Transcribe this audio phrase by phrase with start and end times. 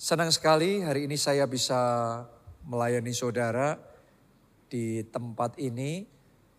[0.00, 1.76] Senang sekali hari ini saya bisa
[2.64, 3.76] melayani saudara
[4.64, 6.08] di tempat ini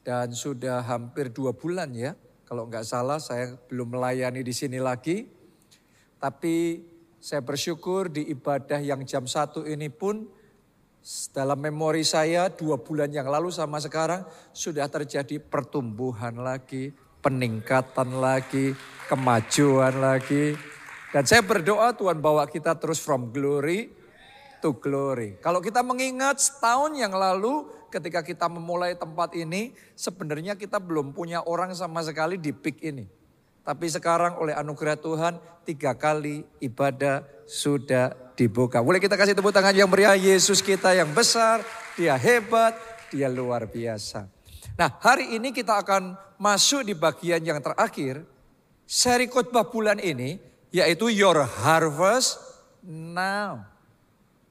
[0.05, 2.13] dan sudah hampir dua bulan ya.
[2.45, 5.25] Kalau nggak salah saya belum melayani di sini lagi.
[6.21, 6.85] Tapi
[7.17, 10.21] saya bersyukur di ibadah yang jam satu ini pun
[11.33, 14.21] dalam memori saya dua bulan yang lalu sama sekarang
[14.53, 16.93] sudah terjadi pertumbuhan lagi,
[17.25, 18.77] peningkatan lagi,
[19.09, 20.70] kemajuan lagi.
[21.11, 23.91] Dan saya berdoa Tuhan bawa kita terus from glory
[24.63, 25.35] to glory.
[25.43, 31.43] Kalau kita mengingat setahun yang lalu ketika kita memulai tempat ini, sebenarnya kita belum punya
[31.43, 33.09] orang sama sekali di peak ini.
[33.61, 35.33] Tapi sekarang oleh anugerah Tuhan,
[35.67, 38.79] tiga kali ibadah sudah dibuka.
[38.79, 41.61] Boleh kita kasih tepuk tangan yang meriah, Yesus kita yang besar,
[41.99, 42.73] dia hebat,
[43.11, 44.25] dia luar biasa.
[44.79, 48.25] Nah hari ini kita akan masuk di bagian yang terakhir,
[48.87, 52.39] seri khotbah bulan ini, yaitu your harvest
[52.83, 53.67] now.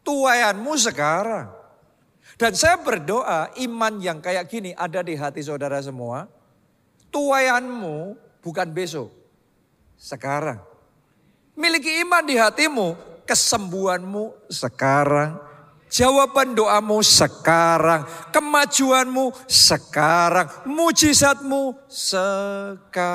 [0.04, 1.48] Tuayanmu sekarang.
[2.40, 6.24] Dan saya berdoa iman yang kayak gini ada di hati saudara semua.
[7.12, 9.12] Tuayanmu bukan besok.
[10.00, 10.60] Sekarang.
[11.58, 12.96] Miliki iman di hatimu.
[13.28, 15.36] Kesembuhanmu sekarang.
[15.90, 18.06] Jawaban doamu sekarang.
[18.30, 20.48] Kemajuanmu sekarang.
[20.64, 23.10] Mujizatmu sekarang.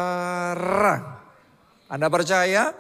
[1.90, 2.76] Anda percaya?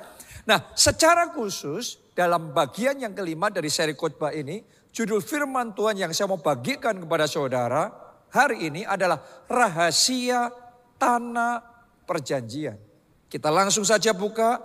[0.45, 4.61] Nah, secara khusus dalam bagian yang kelima dari seri khotbah ini,
[4.93, 7.89] judul firman Tuhan yang saya mau bagikan kepada saudara
[8.29, 9.17] hari ini adalah
[9.49, 10.53] rahasia
[11.01, 11.65] tanah
[12.05, 12.77] perjanjian.
[13.25, 14.61] Kita langsung saja buka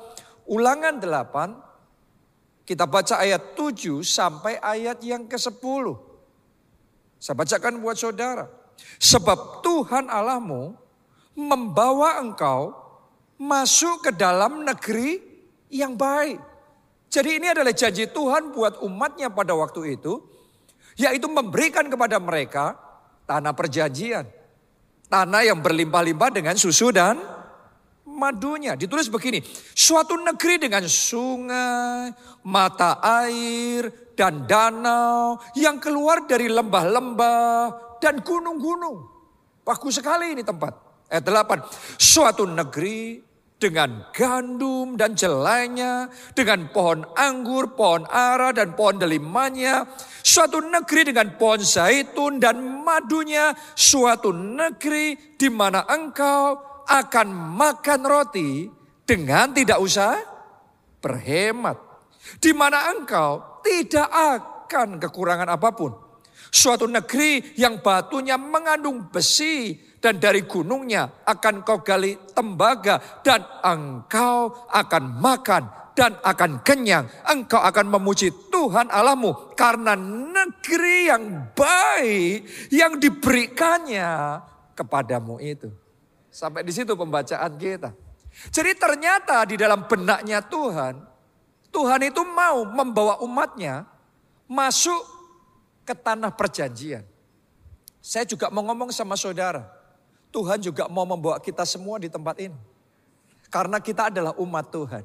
[0.52, 5.84] ulangan 8, kita baca ayat 7 sampai ayat yang ke-10.
[7.16, 8.52] Saya bacakan buat saudara.
[9.00, 10.76] Sebab Tuhan Allahmu
[11.36, 12.76] membawa engkau
[13.40, 15.29] masuk ke dalam negeri
[15.70, 16.38] yang baik.
[17.10, 20.22] Jadi ini adalah janji Tuhan buat umatnya pada waktu itu.
[20.98, 22.76] Yaitu memberikan kepada mereka
[23.24, 24.26] tanah perjanjian.
[25.10, 27.18] Tanah yang berlimpah-limpah dengan susu dan
[28.06, 28.76] madunya.
[28.76, 29.40] Ditulis begini,
[29.74, 32.12] suatu negeri dengan sungai,
[32.44, 39.08] mata air, dan danau yang keluar dari lembah-lembah dan gunung-gunung.
[39.64, 40.76] Bagus sekali ini tempat.
[41.10, 43.18] Ayat 8, suatu negeri
[43.60, 49.84] dengan gandum dan jelainya, dengan pohon anggur, pohon ara, dan pohon delimanya,
[50.24, 56.56] suatu negeri dengan pohon zaitun dan madunya, suatu negeri di mana engkau
[56.88, 57.28] akan
[57.60, 58.66] makan roti
[59.04, 60.16] dengan tidak usah
[61.04, 61.76] berhemat,
[62.40, 65.92] di mana engkau tidak akan kekurangan apa pun.
[66.50, 74.48] Suatu negeri yang batunya mengandung besi dan dari gunungnya akan kau gali tembaga dan engkau
[74.72, 75.62] akan makan
[75.92, 77.04] dan akan kenyang.
[77.28, 82.36] Engkau akan memuji Tuhan Allahmu karena negeri yang baik
[82.72, 84.40] yang diberikannya
[84.72, 85.68] kepadamu itu.
[86.32, 87.92] Sampai di situ pembacaan kita.
[88.48, 90.96] Jadi ternyata di dalam benaknya Tuhan,
[91.68, 93.84] Tuhan itu mau membawa umatnya
[94.48, 95.04] masuk
[95.84, 97.04] ke tanah perjanjian.
[98.00, 99.79] Saya juga mau ngomong sama saudara.
[100.30, 102.54] Tuhan juga mau membawa kita semua di tempat ini.
[103.50, 105.02] Karena kita adalah umat Tuhan.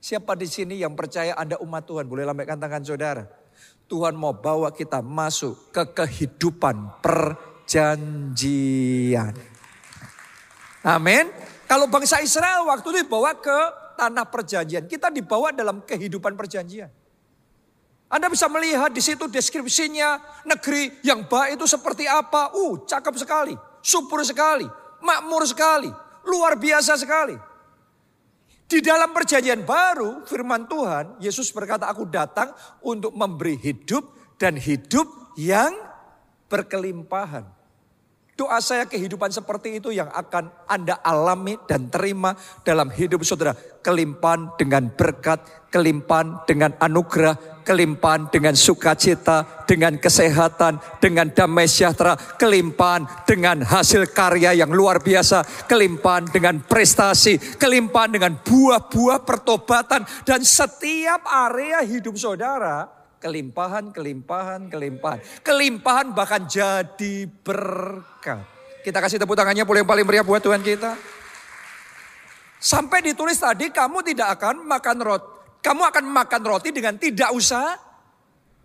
[0.00, 2.08] Siapa di sini yang percaya Anda umat Tuhan?
[2.08, 3.28] Boleh lambaikan tangan saudara.
[3.84, 8.16] Tuhan mau bawa kita masuk ke kehidupan perjanjian.
[10.80, 11.28] Amin.
[11.68, 13.58] Kalau bangsa Israel waktu itu dibawa ke
[14.00, 14.88] tanah perjanjian.
[14.88, 16.88] Kita dibawa dalam kehidupan perjanjian.
[18.08, 22.56] Anda bisa melihat di situ deskripsinya negeri yang baik itu seperti apa.
[22.56, 24.64] Uh, cakep sekali subur sekali,
[25.02, 25.90] makmur sekali,
[26.24, 27.36] luar biasa sekali.
[28.64, 35.36] Di dalam perjanjian baru, firman Tuhan, Yesus berkata, aku datang untuk memberi hidup dan hidup
[35.36, 35.76] yang
[36.48, 37.44] berkelimpahan.
[38.32, 42.32] Doa saya kehidupan seperti itu yang akan Anda alami dan terima
[42.64, 43.52] dalam hidup saudara.
[43.84, 53.06] Kelimpahan dengan berkat, kelimpahan dengan anugerah, kelimpahan dengan sukacita, dengan kesehatan, dengan damai sejahtera, kelimpahan
[53.24, 61.24] dengan hasil karya yang luar biasa, kelimpahan dengan prestasi, kelimpahan dengan buah-buah pertobatan, dan setiap
[61.26, 62.90] area hidup saudara,
[63.22, 68.44] kelimpahan, kelimpahan, kelimpahan, kelimpahan bahkan jadi berkat.
[68.82, 70.98] Kita kasih tepuk tangannya boleh yang paling meriah buat Tuhan kita.
[72.62, 75.31] Sampai ditulis tadi kamu tidak akan makan roti
[75.62, 77.78] kamu akan makan roti dengan tidak usah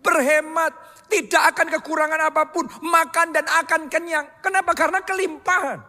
[0.02, 0.74] berhemat.
[1.08, 2.68] Tidak akan kekurangan apa pun.
[2.68, 4.28] Makan dan akan kenyang.
[4.44, 4.76] Kenapa?
[4.76, 5.80] Karena kelimpahan.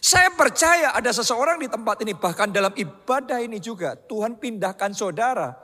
[0.00, 2.16] Saya percaya ada seseorang di tempat ini.
[2.16, 3.94] Bahkan dalam ibadah ini juga.
[3.94, 5.62] Tuhan pindahkan saudara.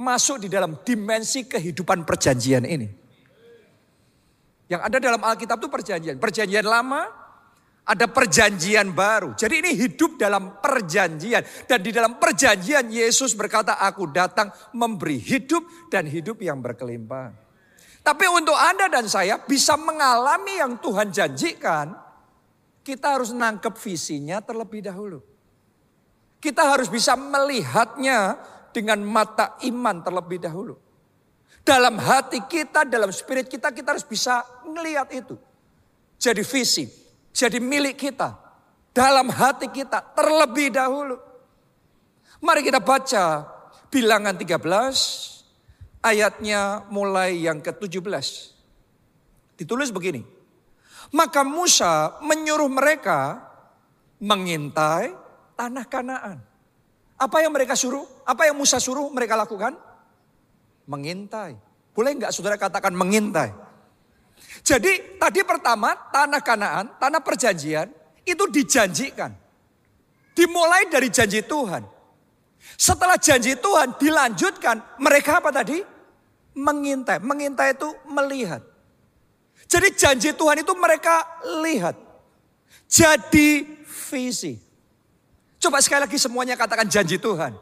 [0.00, 2.88] masuk di dalam dimensi kehidupan perjanjian ini.
[4.64, 6.16] Yang ada dalam Alkitab itu perjanjian.
[6.16, 7.04] Perjanjian lama,
[7.86, 9.32] ada perjanjian baru.
[9.34, 11.42] Jadi ini hidup dalam perjanjian.
[11.66, 17.34] Dan di dalam perjanjian Yesus berkata, aku datang memberi hidup dan hidup yang berkelimpahan.
[18.00, 21.92] Tapi untuk Anda dan saya bisa mengalami yang Tuhan janjikan,
[22.80, 25.20] kita harus nangkep visinya terlebih dahulu.
[26.40, 28.40] Kita harus bisa melihatnya
[28.72, 30.80] dengan mata iman terlebih dahulu.
[31.60, 35.36] Dalam hati kita, dalam spirit kita, kita harus bisa melihat itu.
[36.16, 36.88] Jadi visi,
[37.30, 38.34] jadi milik kita
[38.90, 41.16] dalam hati kita terlebih dahulu.
[42.40, 43.46] Mari kita baca
[43.92, 48.26] bilangan 13 ayatnya mulai yang ke-17.
[49.60, 50.24] Ditulis begini.
[51.12, 53.44] Maka Musa menyuruh mereka
[54.22, 55.12] mengintai
[55.58, 56.38] tanah Kanaan.
[57.20, 58.08] Apa yang mereka suruh?
[58.24, 59.76] Apa yang Musa suruh mereka lakukan?
[60.88, 61.52] Mengintai.
[61.92, 63.52] Boleh nggak saudara katakan mengintai?
[64.70, 67.90] Jadi tadi pertama tanah Kanaan, tanah perjanjian
[68.22, 69.34] itu dijanjikan.
[70.30, 71.82] Dimulai dari janji Tuhan.
[72.78, 75.82] Setelah janji Tuhan dilanjutkan, mereka apa tadi?
[76.54, 77.18] Mengintai.
[77.18, 78.62] Mengintai itu melihat.
[79.66, 81.26] Jadi janji Tuhan itu mereka
[81.66, 81.98] lihat.
[82.86, 83.66] Jadi
[84.06, 84.54] visi.
[85.58, 87.58] Coba sekali lagi semuanya katakan janji Tuhan.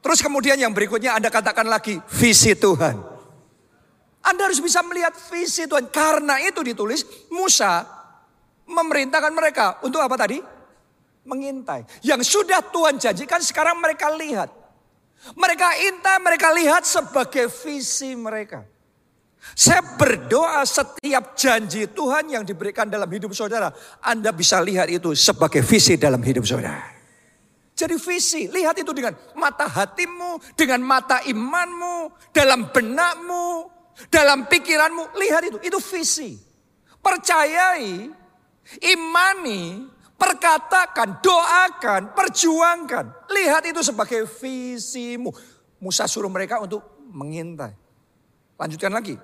[0.00, 2.96] Terus kemudian yang berikutnya Anda katakan lagi visi Tuhan.
[4.22, 5.88] Anda harus bisa melihat visi Tuhan.
[5.88, 7.86] Karena itu ditulis Musa
[8.68, 10.38] memerintahkan mereka untuk apa tadi?
[11.28, 11.84] Mengintai.
[12.04, 14.52] Yang sudah Tuhan janjikan sekarang mereka lihat.
[15.34, 18.62] Mereka intai, mereka lihat sebagai visi mereka.
[19.54, 23.70] Saya berdoa setiap janji Tuhan yang diberikan dalam hidup saudara.
[24.02, 26.98] Anda bisa lihat itu sebagai visi dalam hidup saudara.
[27.78, 35.42] Jadi visi, lihat itu dengan mata hatimu, dengan mata imanmu, dalam benakmu, dalam pikiranmu, lihat
[35.50, 36.38] itu, itu visi.
[37.02, 38.06] Percayai,
[38.94, 39.82] imani,
[40.14, 43.26] perkatakan, doakan, perjuangkan.
[43.26, 45.34] Lihat itu sebagai visimu.
[45.82, 47.74] Musa suruh mereka untuk mengintai.
[48.54, 49.18] Lanjutkan lagi.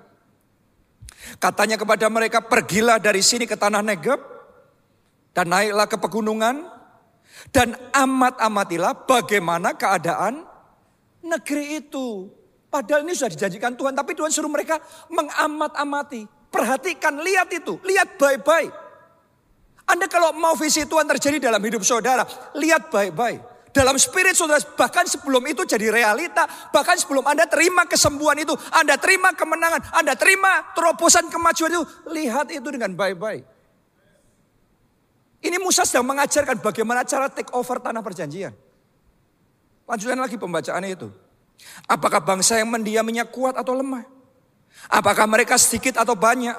[1.39, 4.19] Katanya kepada mereka, pergilah dari sini ke tanah Negeb.
[5.35, 6.63] Dan naiklah ke pegunungan.
[7.51, 10.47] Dan amat-amatilah bagaimana keadaan
[11.19, 12.31] negeri itu.
[12.75, 16.27] Padahal ini sudah dijanjikan Tuhan, tapi Tuhan suruh mereka mengamat-amati.
[16.51, 18.67] Perhatikan, lihat itu, lihat baik-baik.
[19.87, 23.39] Anda kalau mau visi Tuhan terjadi dalam hidup saudara, lihat baik-baik.
[23.71, 26.43] Dalam spirit saudara, bahkan sebelum itu jadi realita,
[26.75, 32.51] bahkan sebelum Anda terima kesembuhan itu, Anda terima kemenangan, Anda terima terobosan kemajuan itu, lihat
[32.51, 33.47] itu dengan baik-baik.
[35.39, 38.51] Ini Musa sedang mengajarkan bagaimana cara take over tanah perjanjian.
[39.87, 41.07] Lanjutkan lagi pembacaannya itu.
[41.85, 44.05] Apakah bangsa yang mendiaminya kuat atau lemah?
[44.89, 46.55] Apakah mereka sedikit atau banyak?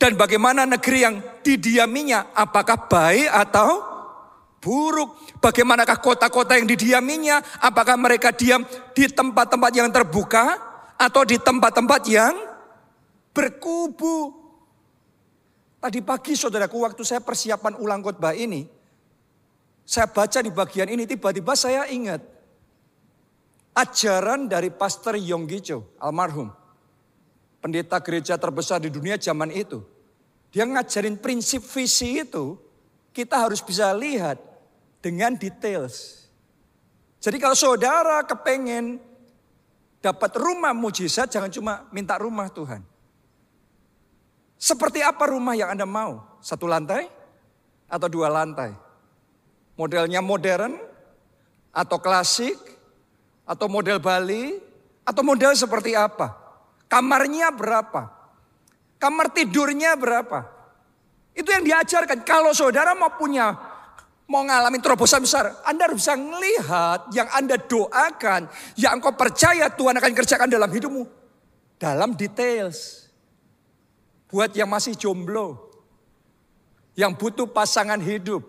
[0.00, 2.32] Dan bagaimana negeri yang didiaminya?
[2.32, 3.70] Apakah baik atau
[4.64, 5.38] buruk?
[5.44, 7.40] Bagaimanakah kota-kota yang didiaminya?
[7.60, 8.64] Apakah mereka diam
[8.96, 10.56] di tempat-tempat yang terbuka
[10.96, 12.34] atau di tempat-tempat yang
[13.36, 14.32] berkubu?
[15.84, 18.64] Tadi pagi saudaraku waktu saya persiapan ulang khotbah ini,
[19.84, 22.33] saya baca di bagian ini tiba-tiba saya ingat
[23.74, 26.48] ajaran dari Pastor Yonggi almarhum.
[27.58, 29.82] Pendeta gereja terbesar di dunia zaman itu.
[30.54, 32.54] Dia ngajarin prinsip visi itu,
[33.10, 34.38] kita harus bisa lihat
[35.02, 36.28] dengan details.
[37.18, 39.00] Jadi kalau saudara kepengen
[39.98, 42.84] dapat rumah mujizat, jangan cuma minta rumah Tuhan.
[44.60, 46.38] Seperti apa rumah yang Anda mau?
[46.44, 47.08] Satu lantai
[47.88, 48.76] atau dua lantai?
[49.74, 50.76] Modelnya modern
[51.74, 52.73] atau klasik
[53.44, 54.60] atau model Bali?
[55.04, 56.32] Atau model seperti apa?
[56.88, 58.08] Kamarnya berapa?
[58.96, 60.48] Kamar tidurnya berapa?
[61.36, 62.24] Itu yang diajarkan.
[62.24, 63.52] Kalau saudara mau punya,
[64.24, 68.48] mau ngalamin terobosan besar, Anda harus bisa melihat yang Anda doakan,
[68.80, 71.04] yang engkau percaya Tuhan akan kerjakan dalam hidupmu.
[71.76, 73.10] Dalam details.
[74.32, 75.68] Buat yang masih jomblo,
[76.96, 78.42] yang butuh pasangan hidup.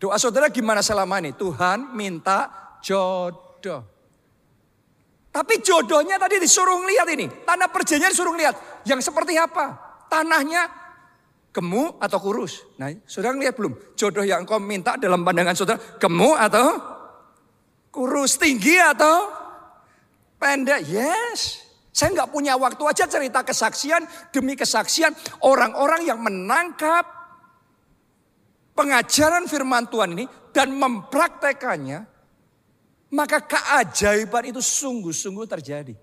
[0.00, 1.36] Doa saudara gimana selama ini?
[1.36, 2.50] Tuhan minta
[2.82, 3.97] jodoh.
[5.38, 7.30] Tapi jodohnya tadi disuruh lihat ini.
[7.46, 8.82] Tanah perjanjian disuruh lihat.
[8.82, 9.70] Yang seperti apa?
[10.10, 10.66] Tanahnya
[11.54, 12.66] gemuk atau kurus.
[12.74, 13.94] Nah, saudara lihat belum?
[13.94, 16.66] Jodoh yang kau minta dalam pandangan saudara, gemuk atau
[17.94, 19.30] kurus, tinggi atau
[20.42, 20.82] pendek?
[20.90, 21.62] Yes.
[21.94, 25.14] Saya nggak punya waktu aja cerita kesaksian demi kesaksian
[25.46, 27.06] orang-orang yang menangkap
[28.74, 32.17] pengajaran firman Tuhan ini dan mempraktekannya
[33.08, 35.94] maka keajaiban itu sungguh-sungguh terjadi.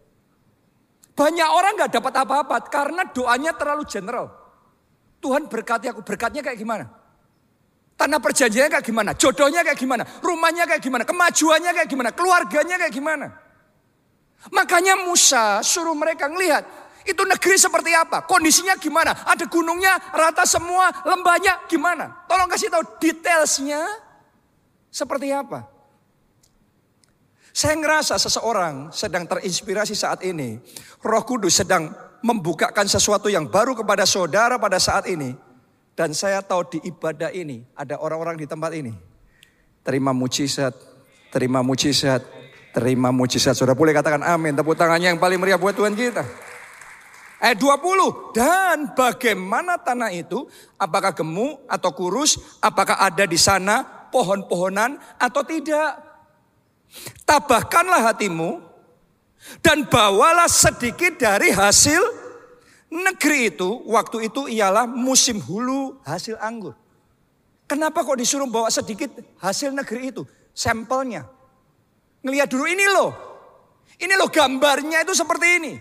[1.16, 4.28] Banyak orang nggak dapat apa-apa karena doanya terlalu general.
[5.24, 6.86] Tuhan berkati aku, berkatnya kayak gimana?
[7.96, 9.12] Tanah perjanjiannya kayak gimana?
[9.16, 10.04] Jodohnya kayak gimana?
[10.20, 11.04] Rumahnya kayak gimana?
[11.08, 12.10] Kemajuannya kayak gimana?
[12.12, 13.28] Keluarganya kayak gimana?
[14.52, 16.68] Makanya Musa suruh mereka ngelihat
[17.08, 18.28] itu negeri seperti apa?
[18.28, 19.14] Kondisinya gimana?
[19.30, 22.28] Ada gunungnya rata semua, lembahnya gimana?
[22.28, 23.82] Tolong kasih tahu detailsnya
[24.92, 25.75] seperti apa.
[27.56, 30.60] Saya ngerasa seseorang sedang terinspirasi saat ini.
[31.00, 31.88] Roh Kudus sedang
[32.20, 35.32] membukakan sesuatu yang baru kepada saudara pada saat ini.
[35.96, 38.92] Dan saya tahu di ibadah ini ada orang-orang di tempat ini.
[39.88, 40.76] Terima mujizat,
[41.32, 42.28] terima mujizat,
[42.76, 43.56] terima mujizat.
[43.56, 44.52] Sudah boleh katakan amin.
[44.52, 46.28] Tepuk tangannya yang paling meriah buat Tuhan kita.
[47.40, 48.36] Ayat 20.
[48.36, 50.44] Dan bagaimana tanah itu?
[50.76, 52.60] Apakah gemuk atau kurus?
[52.60, 56.05] Apakah ada di sana pohon-pohonan atau tidak?
[57.28, 58.62] Tabahkanlah hatimu
[59.62, 62.02] dan bawalah sedikit dari hasil
[62.90, 63.84] negeri itu.
[63.90, 66.74] Waktu itu ialah musim hulu hasil anggur.
[67.66, 69.10] Kenapa kok disuruh bawa sedikit
[69.42, 70.24] hasil negeri itu?
[70.54, 71.26] Sampelnya.
[72.22, 73.12] Ngelihat dulu ini loh.
[73.98, 75.74] Ini loh gambarnya itu seperti ini.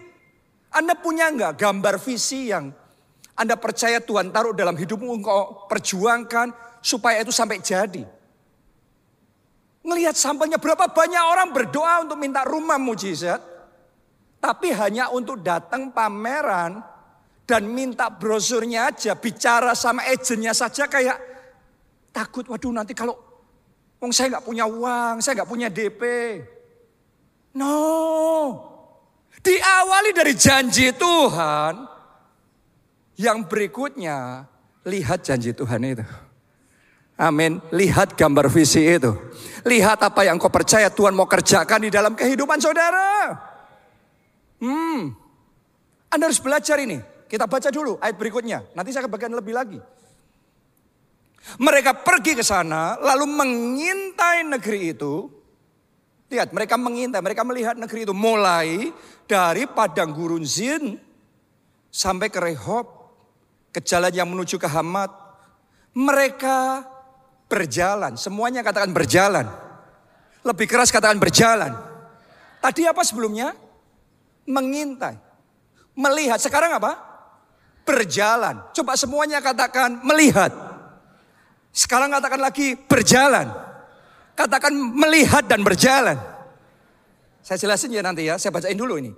[0.74, 2.72] Anda punya nggak gambar visi yang
[3.34, 8.02] Anda percaya Tuhan taruh dalam hidupmu engkau perjuangkan supaya itu sampai jadi.
[9.84, 13.40] Ngelihat sampelnya berapa banyak orang berdoa untuk minta rumah mujizat.
[14.40, 16.80] Tapi hanya untuk datang pameran
[17.44, 19.12] dan minta brosurnya aja.
[19.12, 21.20] Bicara sama agennya saja kayak
[22.12, 22.48] takut.
[22.48, 23.34] Waduh nanti kalau
[24.04, 26.02] Wong saya nggak punya uang, saya nggak punya DP.
[27.56, 27.80] No.
[29.40, 31.88] Diawali dari janji Tuhan.
[33.16, 34.44] Yang berikutnya,
[34.84, 36.04] lihat janji Tuhan itu.
[37.14, 37.62] Amin.
[37.70, 39.14] Lihat gambar visi itu.
[39.64, 43.32] Lihat apa yang kau percaya Tuhan mau kerjakan di dalam kehidupan saudara.
[44.58, 45.14] Hmm.
[46.10, 47.00] Anda harus belajar ini.
[47.30, 48.62] Kita baca dulu ayat berikutnya.
[48.74, 49.80] Nanti saya akan bagian lebih lagi.
[51.60, 55.28] Mereka pergi ke sana lalu mengintai negeri itu.
[56.32, 58.90] Lihat mereka mengintai, mereka melihat negeri itu mulai
[59.28, 60.98] dari padang gurun Zin
[61.92, 62.86] sampai ke Rehob,
[63.70, 65.12] ke jalan yang menuju ke Hamat.
[65.94, 66.82] Mereka
[67.44, 69.46] Berjalan, semuanya katakan berjalan.
[70.44, 71.72] Lebih keras katakan berjalan.
[72.60, 73.52] Tadi apa sebelumnya?
[74.44, 75.16] Mengintai.
[75.96, 76.96] Melihat, sekarang apa?
[77.84, 78.60] Berjalan.
[78.72, 80.52] Coba semuanya katakan melihat.
[81.72, 83.52] Sekarang katakan lagi berjalan.
[84.34, 86.16] Katakan melihat dan berjalan.
[87.44, 89.12] Saya jelasin ya nanti ya, saya bacain dulu ini.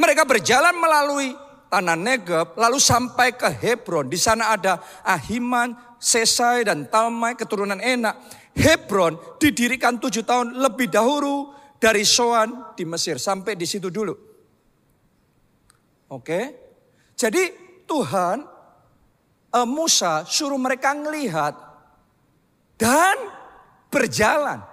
[0.00, 1.36] Mereka berjalan melalui
[1.70, 4.08] tanah Negeb, lalu sampai ke Hebron.
[4.08, 8.16] Di sana ada Ahiman, Sesai dan Talmai keturunan Enak.
[8.56, 13.20] Hebron didirikan tujuh tahun lebih dahulu dari Soan di Mesir.
[13.20, 14.16] Sampai di situ dulu.
[16.10, 16.40] Oke.
[17.14, 17.52] Jadi
[17.84, 18.42] Tuhan
[19.52, 21.52] uh, Musa suruh mereka melihat
[22.80, 23.16] dan
[23.92, 24.64] berjalan.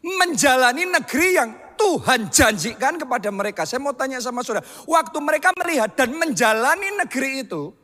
[0.00, 3.68] Menjalani negeri yang Tuhan janjikan kepada mereka.
[3.68, 4.64] Saya mau tanya sama saudara.
[4.88, 7.83] Waktu mereka melihat dan menjalani negeri itu.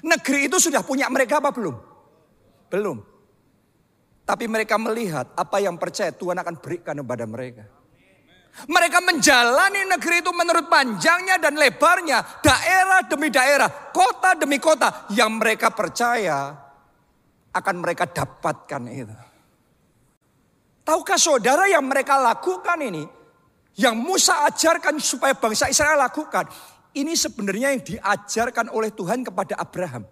[0.00, 1.76] Negeri itu sudah punya mereka apa belum?
[2.72, 2.98] Belum.
[4.24, 7.68] Tapi mereka melihat apa yang percaya Tuhan akan berikan kepada mereka.
[8.52, 15.40] Mereka menjalani negeri itu menurut panjangnya dan lebarnya, daerah demi daerah, kota demi kota yang
[15.40, 16.52] mereka percaya
[17.52, 19.16] akan mereka dapatkan itu.
[20.84, 23.04] Tahukah saudara yang mereka lakukan ini,
[23.80, 26.44] yang Musa ajarkan supaya bangsa Israel lakukan,
[26.92, 30.04] ini sebenarnya yang diajarkan oleh Tuhan kepada Abraham.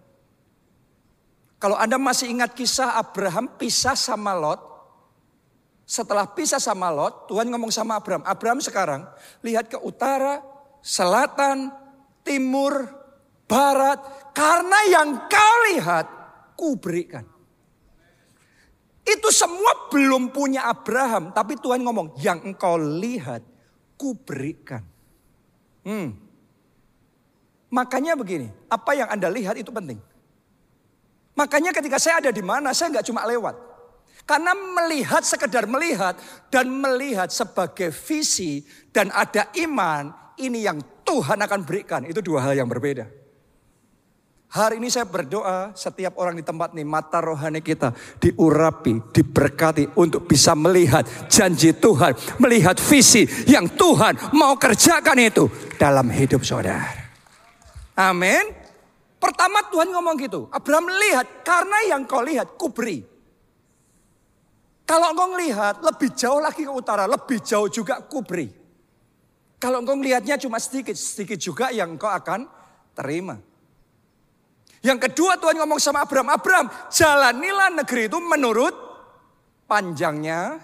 [1.61, 4.61] Kalau Anda masih ingat kisah Abraham pisah sama Lot,
[5.85, 9.05] setelah pisah sama Lot, Tuhan ngomong sama Abraham, Abraham sekarang
[9.45, 10.41] lihat ke utara,
[10.81, 11.69] selatan,
[12.25, 12.89] timur,
[13.45, 14.01] barat,
[14.33, 16.05] karena yang kau lihat,
[16.57, 17.29] ku berikan.
[19.05, 23.45] Itu semua belum punya Abraham, tapi Tuhan ngomong, yang engkau lihat,
[23.99, 24.81] ku berikan.
[25.85, 26.30] Hmm.
[27.71, 29.97] Makanya begini, apa yang Anda lihat itu penting.
[31.39, 33.55] Makanya ketika saya ada di mana, saya nggak cuma lewat.
[34.27, 36.13] Karena melihat sekedar melihat
[36.53, 38.61] dan melihat sebagai visi
[38.91, 42.05] dan ada iman, ini yang Tuhan akan berikan.
[42.05, 43.07] Itu dua hal yang berbeda.
[44.51, 50.27] Hari ini saya berdoa setiap orang di tempat ini mata rohani kita diurapi, diberkati untuk
[50.27, 55.47] bisa melihat janji Tuhan, melihat visi yang Tuhan mau kerjakan itu
[55.79, 57.00] dalam hidup saudara.
[58.01, 58.45] Amin.
[59.21, 60.49] Pertama Tuhan ngomong gitu.
[60.49, 63.05] Abraham melihat karena yang kau lihat ku beri.
[64.89, 68.49] Kalau engkau melihat lebih jauh lagi ke utara, lebih jauh juga kubri.
[69.61, 72.49] Kalau engkau melihatnya cuma sedikit, sedikit juga yang engkau akan
[72.97, 73.37] terima.
[74.81, 78.75] Yang kedua Tuhan ngomong sama Abraham, Abraham jalanilah negeri itu menurut
[79.69, 80.59] panjangnya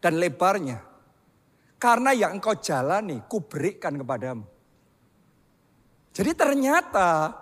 [0.00, 0.80] dan lebarnya.
[1.78, 4.57] Karena yang engkau jalani, kuberikan kepadamu.
[6.12, 7.32] Jadi ternyata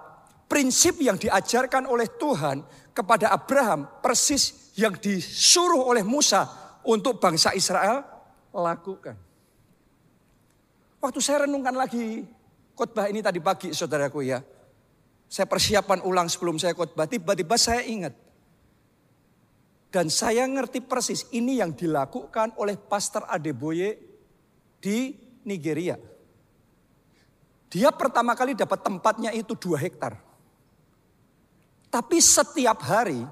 [0.47, 2.63] prinsip yang diajarkan oleh Tuhan
[2.95, 6.49] kepada Abraham persis yang disuruh oleh Musa
[6.87, 8.05] untuk bangsa Israel
[8.55, 9.17] lakukan.
[11.03, 12.25] Waktu saya renungkan lagi
[12.73, 14.41] khotbah ini tadi pagi saudaraku ya.
[15.27, 18.15] Saya persiapan ulang sebelum saya khotbah, tiba-tiba saya ingat.
[19.91, 23.99] Dan saya ngerti persis ini yang dilakukan oleh Pastor Adeboye
[24.79, 25.17] di
[25.49, 25.99] Nigeria.
[27.67, 30.19] Dia pertama kali dapat tempatnya itu dua hektar.
[31.91, 33.25] Tapi setiap hari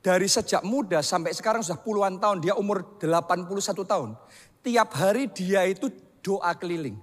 [0.00, 3.46] dari sejak muda sampai sekarang sudah puluhan tahun, dia umur 81
[3.84, 4.16] tahun.
[4.60, 5.88] Tiap hari dia itu
[6.20, 6.96] doa keliling.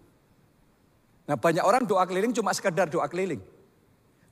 [1.27, 3.41] Nah banyak orang doa keliling cuma sekedar doa keliling.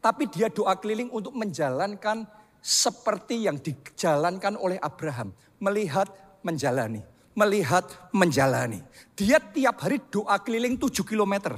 [0.01, 2.29] Tapi dia doa keliling untuk menjalankan
[2.61, 5.33] seperti yang dijalankan oleh Abraham.
[5.57, 6.09] Melihat,
[6.45, 7.01] menjalani.
[7.33, 8.81] Melihat, menjalani.
[9.17, 11.57] Dia tiap hari doa keliling 7 km.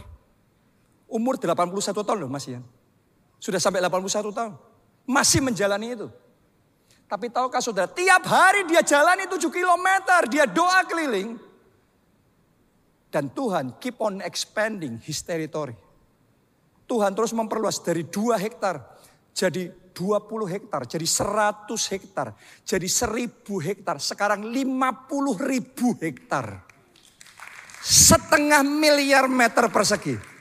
[1.08, 1.72] Umur 81
[2.04, 2.64] tahun loh Mas Ian.
[3.40, 4.54] Sudah sampai 81 tahun.
[5.08, 6.08] Masih menjalani itu.
[7.08, 9.88] Tapi tahukah saudara, tiap hari dia jalani 7 km,
[10.28, 11.40] dia doa keliling.
[13.08, 15.72] Dan Tuhan keep on expanding his territory.
[16.84, 18.84] Tuhan terus memperluas dari 2 hektar
[19.38, 22.34] jadi 20 hektar, jadi 100 hektar,
[22.66, 26.66] jadi 1000 hektar, sekarang 50 ribu hektar.
[27.86, 30.37] Setengah miliar meter persegi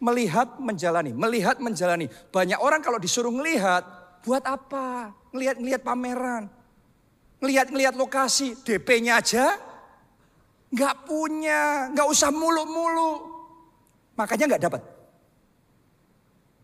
[0.00, 2.08] melihat menjalani, melihat menjalani.
[2.32, 3.84] Banyak orang kalau disuruh melihat,
[4.24, 5.12] buat apa?
[5.30, 6.48] Ngelihat-ngelihat pameran.
[7.40, 9.56] Ngelihat-ngelihat lokasi, DP-nya aja
[10.70, 13.28] nggak punya, nggak usah mulu-mulu.
[14.16, 14.82] Makanya nggak dapat.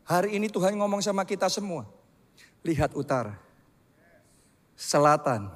[0.07, 1.85] Hari ini Tuhan ngomong sama kita semua.
[2.63, 3.35] Lihat utara,
[4.79, 5.51] selatan,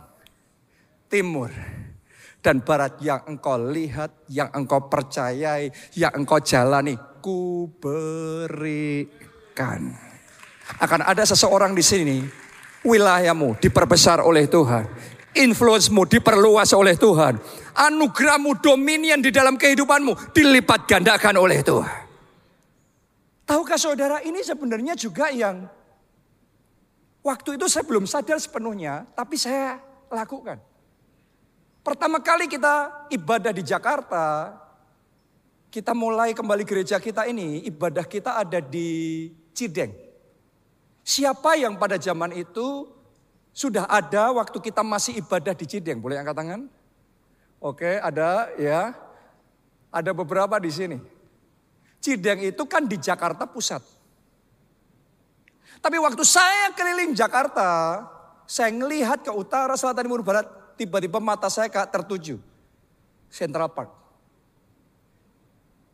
[1.06, 1.50] timur,
[2.42, 9.12] dan barat yang engkau lihat, yang engkau percayai, yang engkau jalani ku berikan.
[10.80, 12.24] Akan ada seseorang di sini,
[12.82, 14.88] wilayahmu diperbesar oleh Tuhan.
[15.30, 17.38] Influensmu diperluas oleh Tuhan.
[17.78, 22.10] Anugerahmu, dominion di dalam kehidupanmu dilipat gandakan oleh Tuhan.
[23.46, 25.70] Tahukah saudara ini sebenarnya juga yang
[27.22, 29.78] waktu itu saya belum sadar sepenuhnya, tapi saya
[30.10, 30.58] lakukan.
[31.80, 34.54] Pertama kali kita ibadah di Jakarta,
[35.70, 39.94] kita mulai kembali gereja kita ini, ibadah kita ada di Cideng.
[41.06, 42.90] Siapa yang pada zaman itu
[43.54, 46.02] sudah ada waktu kita masih ibadah di Cideng?
[46.02, 46.60] Boleh angkat tangan?
[47.62, 48.98] Oke, ada ya.
[49.90, 50.98] Ada beberapa di sini.
[52.02, 53.82] Cideng itu kan di Jakarta Pusat.
[55.80, 58.02] Tapi waktu saya keliling Jakarta,
[58.44, 62.42] saya melihat ke utara, selatan, timur, barat, tiba-tiba mata saya tertuju.
[63.30, 63.99] Central Park.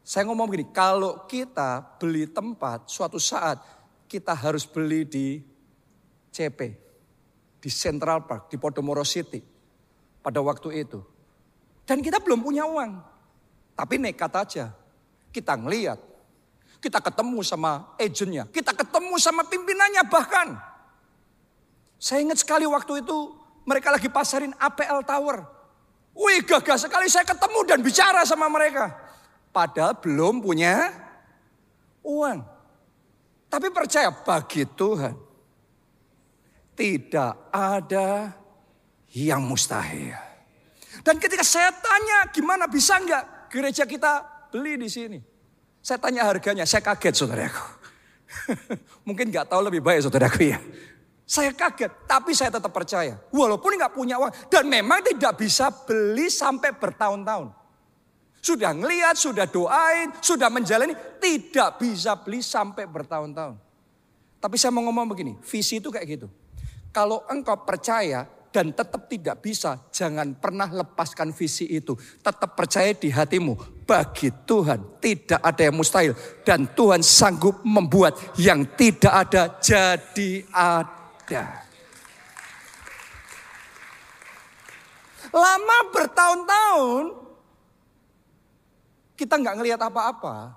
[0.06, 3.58] Saya ngomong begini, kalau kita beli tempat suatu saat
[4.06, 5.42] kita harus beli di
[6.30, 6.60] CP,
[7.58, 9.42] di Central Park, di Podomoro City
[10.22, 11.02] pada waktu itu.
[11.82, 13.02] Dan kita belum punya uang.
[13.74, 14.70] Tapi nekat aja.
[15.34, 15.98] Kita ngeliat.
[16.78, 18.46] Kita ketemu sama agentnya.
[18.46, 20.54] Kita ketemu sama pimpinannya bahkan.
[21.98, 23.34] Saya ingat sekali waktu itu
[23.66, 25.42] mereka lagi pasarin APL Tower.
[26.14, 29.05] Wih gagah sekali saya ketemu dan bicara sama mereka.
[29.56, 30.92] Padahal belum punya
[32.04, 32.44] uang.
[33.48, 35.16] Tapi percaya bagi Tuhan.
[36.76, 38.36] Tidak ada
[39.16, 40.12] yang mustahil.
[41.00, 44.20] Dan ketika saya tanya gimana bisa nggak gereja kita
[44.52, 45.16] beli di sini.
[45.80, 47.64] Saya tanya harganya, saya kaget saudaraku.
[49.08, 50.60] Mungkin nggak tahu lebih baik saudaraku ya.
[51.24, 53.16] Saya kaget, tapi saya tetap percaya.
[53.32, 54.52] Walaupun nggak punya uang.
[54.52, 57.65] Dan memang tidak bisa beli sampai bertahun-tahun.
[58.46, 60.94] Sudah ngeliat, sudah doain, sudah menjalani.
[61.18, 63.58] Tidak bisa beli sampai bertahun-tahun.
[64.38, 66.30] Tapi saya mau ngomong begini, visi itu kayak gitu.
[66.94, 68.22] Kalau engkau percaya
[68.54, 71.98] dan tetap tidak bisa, jangan pernah lepaskan visi itu.
[72.22, 76.14] Tetap percaya di hatimu, bagi Tuhan tidak ada yang mustahil.
[76.46, 81.66] Dan Tuhan sanggup membuat yang tidak ada jadi ada.
[85.34, 87.25] Lama bertahun-tahun
[89.16, 90.52] kita nggak ngelihat apa-apa.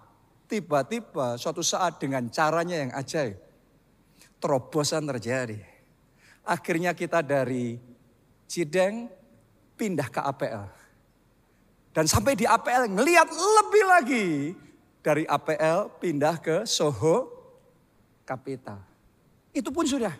[0.52, 3.39] Tiba-tiba suatu saat dengan caranya yang ajaib.
[4.39, 5.60] Terobosan terjadi.
[6.43, 7.80] Akhirnya kita dari
[8.50, 9.08] Cideng
[9.78, 10.65] pindah ke APL.
[11.93, 14.28] Dan sampai di APL ngeliat lebih lagi
[15.00, 17.30] dari APL pindah ke Soho
[18.26, 18.82] Capital.
[19.54, 20.13] Itu pun sudah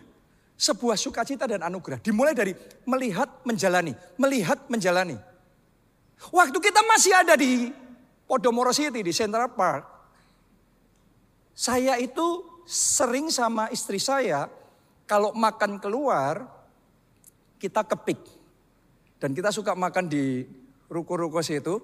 [0.60, 1.98] sebuah sukacita dan anugerah.
[2.04, 2.52] Dimulai dari
[2.84, 5.16] melihat, menjalani, melihat, menjalani.
[6.28, 7.72] Waktu kita masih ada di
[8.30, 9.82] Podomoro City, di Central Park.
[11.50, 14.46] Saya itu sering sama istri saya,
[15.10, 16.46] kalau makan keluar,
[17.58, 18.22] kita kepik.
[19.18, 20.46] Dan kita suka makan di
[20.86, 21.82] ruko-ruko situ.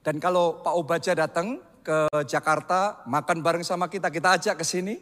[0.00, 4.96] Dan kalau Pak Obaja datang ke Jakarta, makan bareng sama kita, kita ajak ke sini.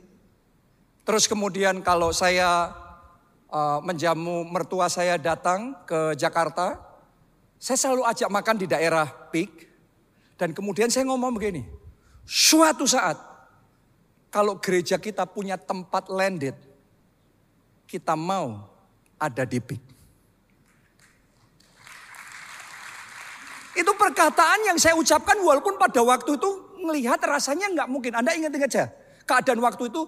[1.07, 2.75] Terus kemudian kalau saya
[3.47, 6.83] uh, menjamu mertua saya datang ke Jakarta,
[7.63, 9.68] saya selalu ajak makan di daerah Peak.
[10.39, 11.67] Dan kemudian saya ngomong begini,
[12.23, 13.19] suatu saat
[14.31, 16.55] kalau gereja kita punya tempat landed,
[17.91, 18.71] kita mau
[19.19, 19.83] ada di Peak.
[23.75, 26.51] Itu perkataan yang saya ucapkan walaupun pada waktu itu
[26.83, 28.15] melihat rasanya nggak mungkin.
[28.15, 28.85] Anda ingat-ingat aja.
[29.27, 30.07] Keadaan waktu itu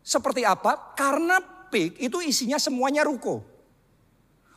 [0.00, 0.96] seperti apa?
[0.96, 3.44] Karena pik itu isinya semuanya ruko.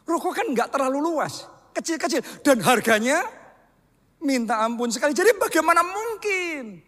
[0.07, 3.27] Ruko kan nggak terlalu luas, kecil-kecil dan harganya
[4.25, 5.13] minta ampun sekali.
[5.13, 6.81] Jadi bagaimana mungkin?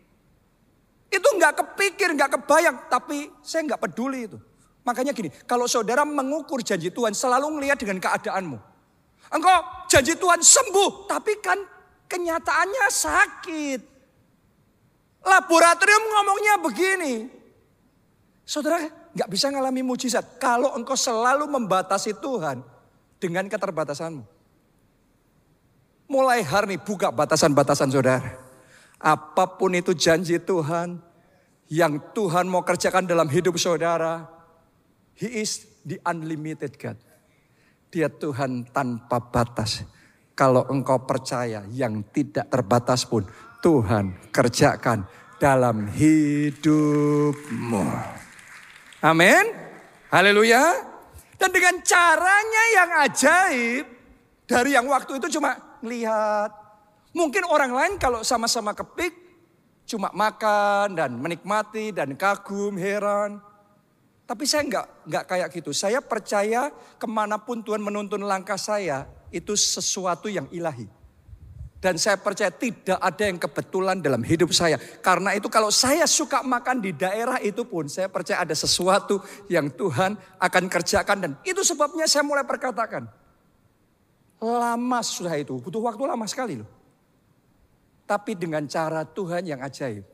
[1.08, 4.38] Itu nggak kepikir, nggak kebayang, tapi saya nggak peduli itu.
[4.84, 8.58] Makanya gini, kalau saudara mengukur janji Tuhan selalu melihat dengan keadaanmu.
[9.30, 11.60] Engkau janji Tuhan sembuh, tapi kan
[12.10, 13.82] kenyataannya sakit.
[15.28, 17.14] Laboratorium ngomongnya begini,
[18.48, 18.80] Saudara
[19.12, 22.64] nggak bisa ngalami mujizat kalau engkau selalu membatasi Tuhan
[23.20, 24.37] dengan keterbatasanmu.
[26.08, 28.32] Mulai hari ini buka batasan-batasan saudara.
[28.96, 31.04] Apa pun itu janji Tuhan
[31.68, 34.24] yang Tuhan mau kerjakan dalam hidup saudara.
[35.20, 36.96] He is the unlimited God.
[37.92, 39.84] Dia Tuhan tanpa batas.
[40.32, 43.28] Kalau engkau percaya yang tidak terbatas pun
[43.60, 45.04] Tuhan kerjakan
[45.44, 47.84] dalam hidupmu.
[49.04, 49.46] Amin.
[50.08, 50.72] Haleluya.
[51.36, 53.86] Dan dengan caranya yang ajaib,
[54.48, 56.52] dari yang waktu itu cuma melihat.
[57.16, 59.14] Mungkin orang lain kalau sama-sama kepik,
[59.88, 63.42] cuma makan dan menikmati dan kagum, heran.
[64.28, 65.72] Tapi saya enggak, enggak kayak gitu.
[65.72, 70.86] Saya percaya ke mana pun Tuhan menuntun langkah saya, itu sesuatu yang ilahi.
[71.78, 74.82] Dan saya percaya tidak ada yang kebetulan dalam hidup saya.
[74.82, 79.70] Karena itu kalau saya suka makan di daerah itu pun saya percaya ada sesuatu yang
[79.70, 81.18] Tuhan akan kerjakan.
[81.22, 83.06] Dan itu sebabnya saya mulai perkatakan.
[84.38, 86.70] Lama sudah itu, butuh waktu lama sekali loh.
[88.06, 90.06] Tapi dengan cara Tuhan yang ajaib.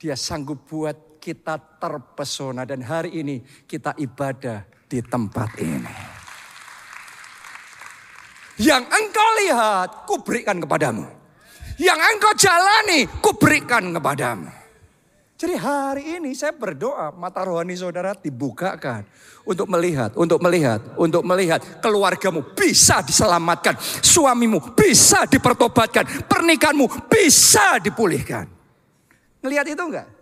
[0.00, 5.92] Dia sanggup buat kita terpesona dan hari ini kita ibadah di tempat ini.
[8.60, 11.08] Yang engkau lihat, kuberikan kepadamu.
[11.80, 14.59] Yang engkau jalani, kuberikan kepadamu.
[15.40, 19.08] Jadi hari ini saya berdoa mata rohani saudara dibukakan
[19.48, 23.72] untuk melihat, untuk melihat, untuk melihat keluargamu bisa diselamatkan,
[24.04, 28.44] suamimu bisa dipertobatkan, pernikahanmu bisa dipulihkan.
[29.40, 30.12] Ngelihat itu enggak?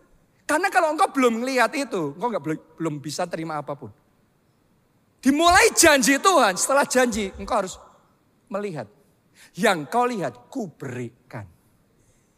[0.47, 2.45] Karena kalau engkau belum melihat itu, engkau enggak
[2.79, 3.91] belum bisa terima apa pun.
[5.19, 7.75] Dimulai janji Tuhan, setelah janji engkau harus
[8.47, 8.87] melihat.
[9.59, 11.43] Yang kau lihat, ku berikan.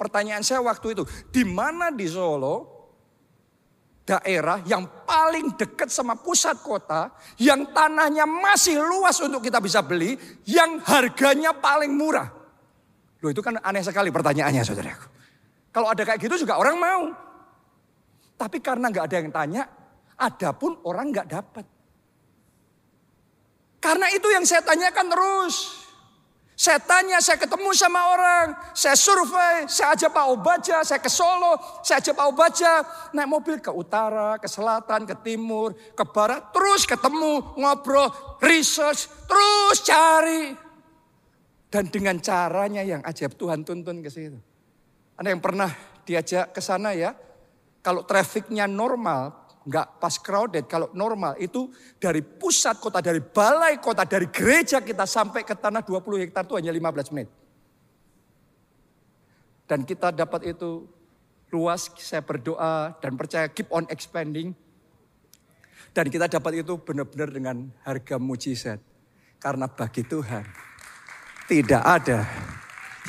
[0.00, 2.80] Pertanyaan saya waktu itu, di mana di Solo
[4.08, 10.16] daerah yang paling dekat sama pusat kota, yang tanahnya masih luas untuk kita bisa beli,
[10.48, 12.39] yang harganya paling murah.
[13.20, 15.06] Loh itu kan aneh sekali pertanyaannya saudaraku.
[15.70, 17.02] Kalau ada kayak gitu juga orang mau.
[18.40, 19.62] Tapi karena nggak ada yang tanya,
[20.16, 21.66] ada pun orang nggak dapat.
[23.80, 25.80] Karena itu yang saya tanyakan terus.
[26.60, 31.56] Saya tanya, saya ketemu sama orang, saya survei, saya ajak Pak Obaja, saya ke Solo,
[31.80, 32.72] saya ajak Pak Obaja,
[33.16, 38.12] naik mobil ke utara, ke selatan, ke timur, ke barat, terus ketemu, ngobrol,
[38.44, 40.52] research, terus cari.
[41.70, 44.34] Dan dengan caranya yang ajaib Tuhan tuntun ke situ.
[45.14, 45.70] Ada yang pernah
[46.02, 47.14] diajak ke sana ya,
[47.78, 50.66] kalau trafficnya normal, nggak pas crowded.
[50.66, 51.70] Kalau normal itu
[52.02, 56.58] dari pusat kota, dari balai kota, dari gereja kita sampai ke tanah 20 hektar itu
[56.58, 57.30] hanya 15 menit.
[59.70, 60.90] Dan kita dapat itu
[61.54, 64.50] luas, saya berdoa dan percaya keep on expanding.
[65.94, 67.56] Dan kita dapat itu benar-benar dengan
[67.86, 68.82] harga mujizat.
[69.38, 70.69] Karena bagi Tuhan
[71.50, 72.22] tidak ada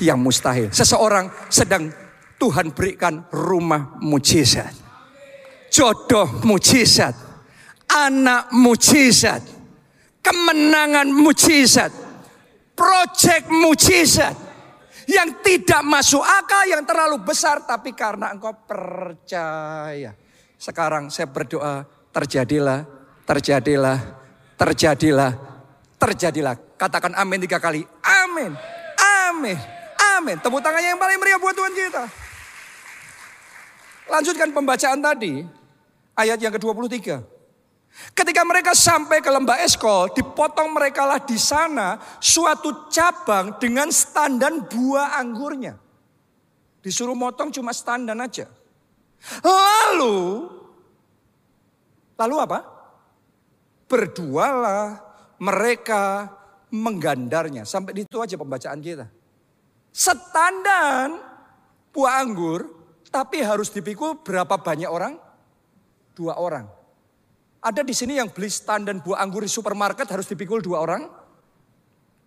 [0.02, 0.74] yang mustahil.
[0.74, 1.86] Seseorang sedang
[2.42, 4.82] Tuhan berikan rumah mujizat
[5.72, 7.16] jodoh mujizat,
[7.88, 9.40] anak mujizat,
[10.20, 11.88] kemenangan mujizat,
[12.76, 14.36] proyek mujizat
[15.08, 20.12] yang tidak masuk akal, yang terlalu besar, tapi karena engkau percaya.
[20.60, 21.82] Sekarang saya berdoa,
[22.14, 22.86] terjadilah,
[23.26, 23.98] terjadilah,
[24.60, 25.32] terjadilah,
[25.96, 26.54] terjadilah.
[26.78, 27.82] Katakan amin tiga kali.
[27.82, 29.58] Amin, amin,
[30.16, 30.36] amin.
[30.40, 32.04] Tepuk tangannya yang paling meriah buat Tuhan kita.
[34.08, 35.44] Lanjutkan pembacaan tadi.
[36.12, 37.24] Ayat yang ke-23.
[38.12, 44.64] Ketika mereka sampai ke lembah Eskol, dipotong mereka lah di sana suatu cabang dengan standan
[44.64, 45.76] buah anggurnya.
[46.80, 48.48] Disuruh motong cuma standan aja.
[49.44, 50.50] Lalu,
[52.18, 52.58] lalu apa?
[53.86, 54.98] Berdualah
[55.38, 56.32] mereka
[56.72, 57.68] menggandarnya.
[57.68, 59.06] Sampai itu aja pembacaan kita.
[59.92, 61.20] Standan
[61.92, 62.64] buah anggur,
[63.12, 65.14] tapi harus dipikul berapa banyak orang?
[66.12, 66.68] dua orang.
[67.62, 71.08] Ada di sini yang beli stand dan buah anggur di supermarket harus dipikul dua orang?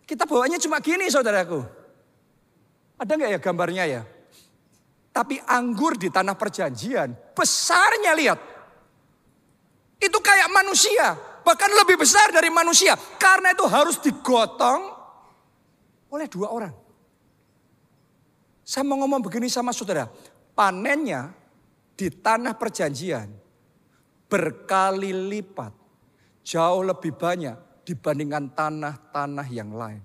[0.06, 1.62] Kita bawanya cuma gini saudaraku.
[2.96, 4.02] Ada nggak ya gambarnya ya?
[5.12, 8.40] Tapi anggur di tanah perjanjian, besarnya lihat.
[10.00, 12.98] Itu kayak manusia, bahkan lebih besar dari manusia.
[12.98, 14.82] Karena itu harus digotong
[16.10, 16.74] oleh dua orang.
[18.66, 20.10] Saya mau ngomong begini sama saudara,
[20.58, 21.30] panennya
[21.94, 23.30] di tanah perjanjian
[24.26, 25.86] berkali lipat.
[26.46, 30.02] Jauh lebih banyak dibandingkan tanah-tanah yang lain.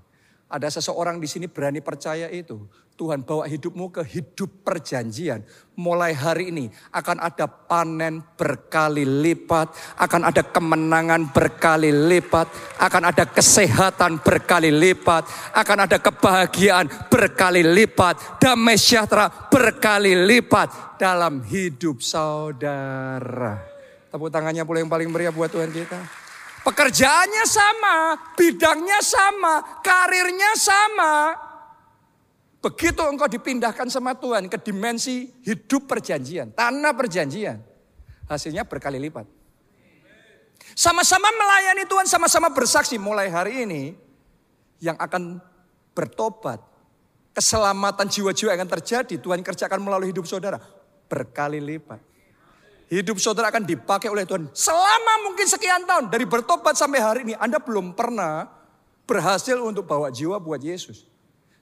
[0.50, 2.60] Ada seseorang di sini berani percaya itu.
[3.00, 5.40] Tuhan bawa hidupmu ke hidup perjanjian.
[5.80, 13.24] Mulai hari ini akan ada panen berkali lipat, akan ada kemenangan berkali lipat, akan ada
[13.24, 15.24] kesehatan berkali lipat,
[15.56, 23.64] akan ada kebahagiaan berkali lipat, damai sejahtera berkali lipat dalam hidup saudara.
[24.12, 25.96] Tepuk tangannya pula yang paling meriah buat Tuhan kita.
[26.60, 27.96] Pekerjaannya sama,
[28.36, 31.48] bidangnya sama, karirnya sama.
[32.60, 37.56] Begitu engkau dipindahkan sama Tuhan ke dimensi hidup perjanjian, tanah perjanjian.
[38.28, 39.24] Hasilnya berkali lipat.
[40.76, 43.82] Sama-sama melayani Tuhan, sama-sama bersaksi mulai hari ini.
[44.80, 45.22] Yang akan
[45.92, 46.60] bertobat,
[47.36, 50.56] keselamatan jiwa-jiwa yang akan terjadi, Tuhan kerjakan melalui hidup saudara.
[51.10, 52.00] Berkali lipat.
[52.90, 56.10] Hidup saudara akan dipakai oleh Tuhan selama mungkin sekian tahun.
[56.10, 58.50] Dari bertobat sampai hari ini Anda belum pernah
[59.06, 61.09] berhasil untuk bawa jiwa buat Yesus.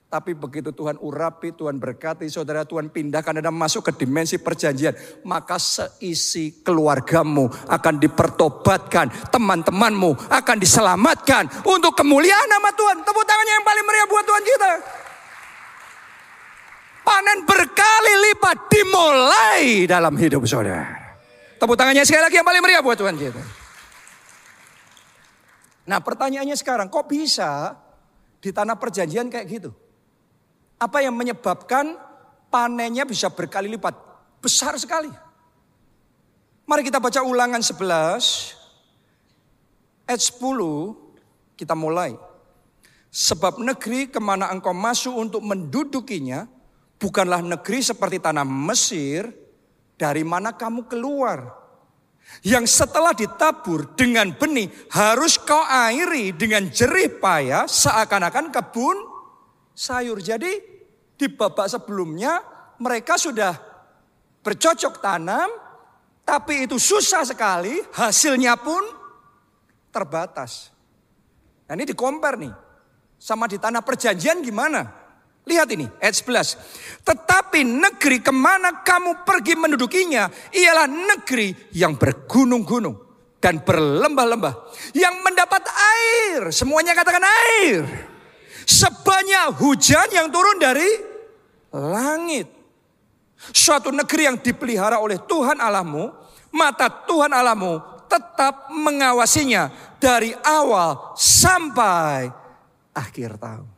[0.09, 5.21] Tapi begitu Tuhan urapi, Tuhan berkati, saudara Tuhan pindahkan Anda masuk ke dimensi perjanjian.
[5.21, 9.29] Maka seisi keluargamu akan dipertobatkan.
[9.29, 11.61] Teman-temanmu akan diselamatkan.
[11.61, 13.05] Untuk kemuliaan nama Tuhan.
[13.05, 14.71] Tepuk tangannya yang paling meriah buat Tuhan kita.
[17.05, 20.89] Panen berkali lipat dimulai dalam hidup saudara.
[21.61, 23.41] Tepuk tangannya sekali lagi yang paling meriah buat Tuhan kita.
[25.85, 27.77] Nah pertanyaannya sekarang, kok bisa
[28.41, 29.88] di tanah perjanjian kayak gitu?
[30.79, 31.99] Apa yang menyebabkan
[32.47, 33.91] panennya bisa berkali lipat?
[34.39, 35.11] Besar sekali.
[36.63, 38.55] Mari kita baca ulangan 11,
[40.07, 40.95] ayat 10,
[41.59, 42.15] kita mulai.
[43.09, 46.47] Sebab negeri ke mana engkau masuk untuk mendudukinya
[47.01, 49.27] bukanlah negeri seperti tanah Mesir
[49.99, 51.57] dari mana kamu keluar.
[52.45, 58.97] Yang setelah ditabur dengan benih harus kau airi dengan jerih payah seakan-akan kebun
[59.79, 60.19] sayur.
[60.19, 60.51] Jadi
[61.15, 62.43] di babak sebelumnya
[62.83, 63.55] mereka sudah
[64.43, 65.47] bercocok tanam
[66.27, 68.83] tapi itu susah sekali hasilnya pun
[69.95, 70.75] terbatas.
[71.65, 72.53] Nah ini di compare nih
[73.15, 74.99] sama di tanah perjanjian gimana?
[75.49, 77.01] Lihat ini, ayat 11.
[77.01, 82.93] Tetapi negeri ke mana kamu pergi mendudukinya ialah negeri yang bergunung-gunung
[83.41, 84.53] dan berlembah-lembah.
[84.93, 88.08] Yang mendapat air, semuanya katakan air.
[88.69, 90.85] Sebanyak hujan yang turun dari
[91.73, 92.45] langit.
[93.49, 96.13] Suatu negeri yang dipelihara oleh Tuhan Allahmu,
[96.53, 102.29] mata Tuhan Allahmu tetap mengawasinya dari awal sampai
[102.93, 103.69] akhir tahun.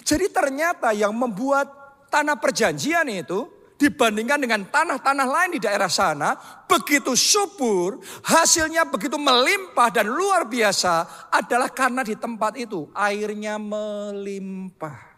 [0.00, 1.68] Jadi ternyata yang membuat
[2.08, 6.36] tanah perjanjian itu dibandingkan dengan tanah-tanah lain di daerah sana
[6.68, 7.96] begitu subur,
[8.28, 15.08] hasilnya begitu melimpah dan luar biasa adalah karena di tempat itu airnya melimpah.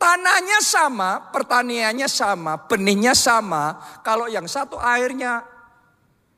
[0.00, 3.80] Tanahnya sama, pertaniannya sama, benihnya sama.
[4.00, 5.44] Kalau yang satu airnya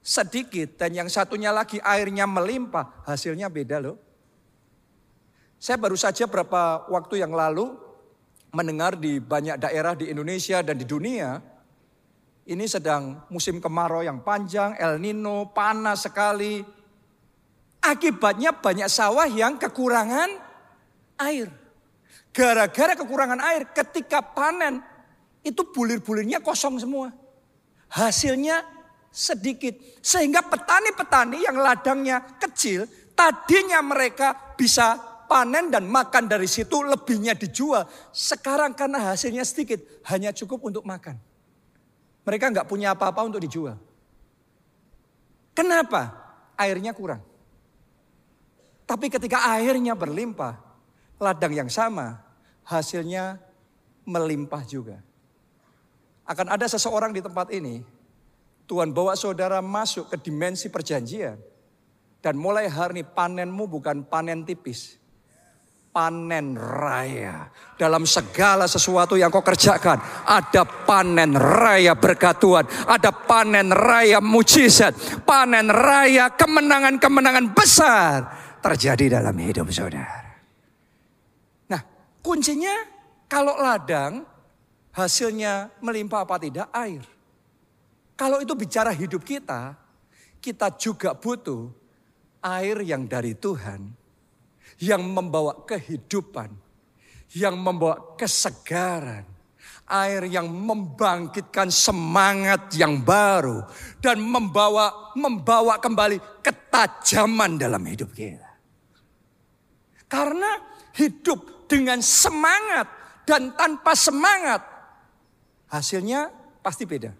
[0.02, 3.98] sedikit dan yang satunya lagi airnya melimpah, hasilnya beda loh.
[5.58, 7.87] Saya baru saja beberapa waktu yang lalu
[8.52, 11.40] mendengar di banyak daerah di Indonesia dan di dunia
[12.48, 16.64] ini sedang musim kemarau yang panjang, El Nino, panas sekali.
[17.84, 20.32] Akibatnya banyak sawah yang kekurangan
[21.28, 21.52] air.
[22.32, 24.80] Gara-gara kekurangan air ketika panen
[25.44, 27.12] itu bulir-bulirnya kosong semua.
[27.92, 28.64] Hasilnya
[29.12, 29.76] sedikit.
[30.00, 34.96] Sehingga petani-petani yang ladangnya kecil tadinya mereka bisa
[35.28, 37.84] panen dan makan dari situ lebihnya dijual.
[38.10, 41.20] Sekarang karena hasilnya sedikit hanya cukup untuk makan.
[42.24, 43.76] Mereka nggak punya apa-apa untuk dijual.
[45.52, 46.16] Kenapa?
[46.56, 47.22] Airnya kurang.
[48.88, 50.56] Tapi ketika airnya berlimpah,
[51.20, 52.18] ladang yang sama
[52.64, 53.36] hasilnya
[54.08, 54.96] melimpah juga.
[56.24, 57.84] Akan ada seseorang di tempat ini,
[58.68, 61.36] Tuhan bawa saudara masuk ke dimensi perjanjian.
[62.18, 64.97] Dan mulai hari ini panenmu bukan panen tipis
[65.92, 67.50] panen raya.
[67.78, 72.64] Dalam segala sesuatu yang kau kerjakan, ada panen raya berkat Tuhan.
[72.86, 75.22] Ada panen raya mujizat.
[75.26, 78.16] Panen raya kemenangan-kemenangan besar
[78.62, 80.38] terjadi dalam hidup saudara.
[81.70, 81.82] Nah,
[82.22, 82.74] kuncinya
[83.26, 84.22] kalau ladang
[84.94, 86.66] hasilnya melimpah apa tidak?
[86.74, 87.02] Air.
[88.18, 89.78] Kalau itu bicara hidup kita,
[90.42, 91.70] kita juga butuh
[92.42, 93.97] air yang dari Tuhan
[94.78, 96.54] yang membawa kehidupan,
[97.34, 99.26] yang membawa kesegaran,
[99.88, 103.64] air yang membangkitkan semangat yang baru
[103.98, 108.48] dan membawa membawa kembali ketajaman dalam hidup kita.
[110.08, 110.56] Karena
[110.96, 112.88] hidup dengan semangat
[113.28, 114.64] dan tanpa semangat
[115.68, 116.32] hasilnya
[116.64, 117.12] pasti beda.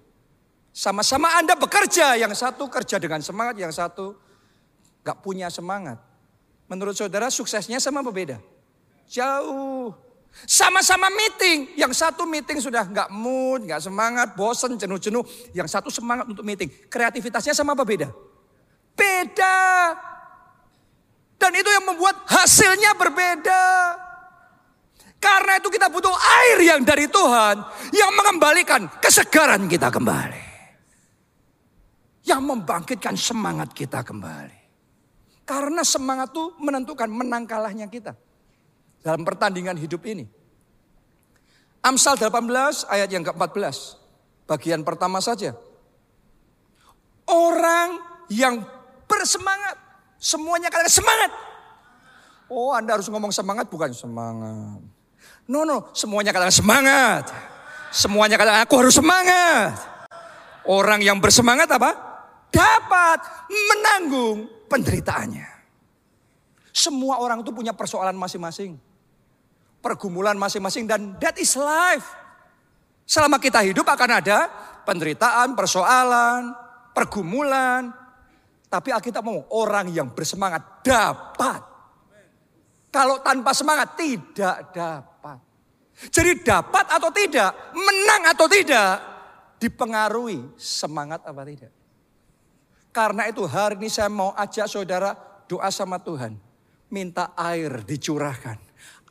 [0.73, 4.15] Sama-sama Anda bekerja, yang satu kerja dengan semangat, yang satu
[5.03, 5.99] gak punya semangat.
[6.69, 8.37] Menurut saudara suksesnya sama apa beda?
[9.09, 9.97] Jauh.
[10.45, 11.73] Sama-sama meeting.
[11.75, 15.25] Yang satu meeting sudah nggak mood, nggak semangat, bosen, jenuh-jenuh.
[15.57, 16.69] Yang satu semangat untuk meeting.
[16.93, 18.13] Kreativitasnya sama apa beda?
[18.93, 19.59] Beda.
[21.41, 23.65] Dan itu yang membuat hasilnya berbeda.
[25.19, 27.65] Karena itu kita butuh air yang dari Tuhan.
[27.91, 30.45] Yang mengembalikan kesegaran kita kembali.
[32.29, 34.58] Yang membangkitkan semangat kita kembali.
[35.49, 38.13] Karena semangat itu menentukan menang kalahnya kita.
[39.01, 40.29] Dalam pertandingan hidup ini.
[41.81, 43.97] Amsal 18 ayat yang ke-14.
[44.45, 45.57] Bagian pertama saja.
[47.25, 47.97] Orang
[48.29, 48.61] yang
[49.09, 49.81] bersemangat.
[50.21, 51.33] Semuanya katakan semangat.
[52.53, 54.85] Oh Anda harus ngomong semangat bukan semangat.
[55.49, 57.25] No no semuanya katakan semangat.
[57.89, 59.81] Semuanya katakan aku harus semangat.
[60.69, 61.97] Orang yang bersemangat apa?
[62.53, 65.49] Dapat menanggung penderitaannya.
[66.71, 68.77] Semua orang itu punya persoalan masing-masing.
[69.83, 72.07] Pergumulan masing-masing dan that is life.
[73.09, 74.39] Selama kita hidup akan ada
[74.85, 76.53] penderitaan, persoalan,
[76.93, 77.89] pergumulan.
[78.69, 81.65] Tapi Alkitab mau orang yang bersemangat dapat.
[82.93, 85.41] Kalau tanpa semangat tidak dapat.
[86.13, 88.93] Jadi dapat atau tidak, menang atau tidak,
[89.59, 91.73] dipengaruhi semangat apa tidak.
[92.99, 95.15] Karena itu hari ini saya mau ajak saudara
[95.47, 96.35] doa sama Tuhan.
[96.91, 98.59] minta air dicurahkan.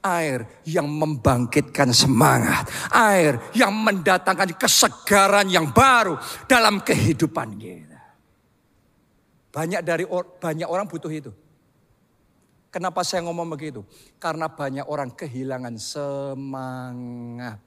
[0.03, 2.67] Air yang membangkitkan semangat.
[2.91, 6.19] Air yang mendatangkan kesegaran yang baru
[6.51, 8.01] dalam kehidupan kita.
[9.55, 10.03] Banyak dari
[10.35, 11.31] banyak orang butuh itu.
[12.67, 13.87] Kenapa saya ngomong begitu?
[14.19, 17.63] Karena banyak orang kehilangan semangat.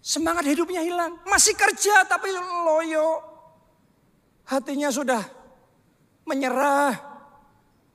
[0.00, 1.20] Semangat hidupnya hilang.
[1.28, 3.20] Masih kerja tapi loyo.
[4.48, 5.41] Hatinya sudah
[6.26, 7.12] menyerah.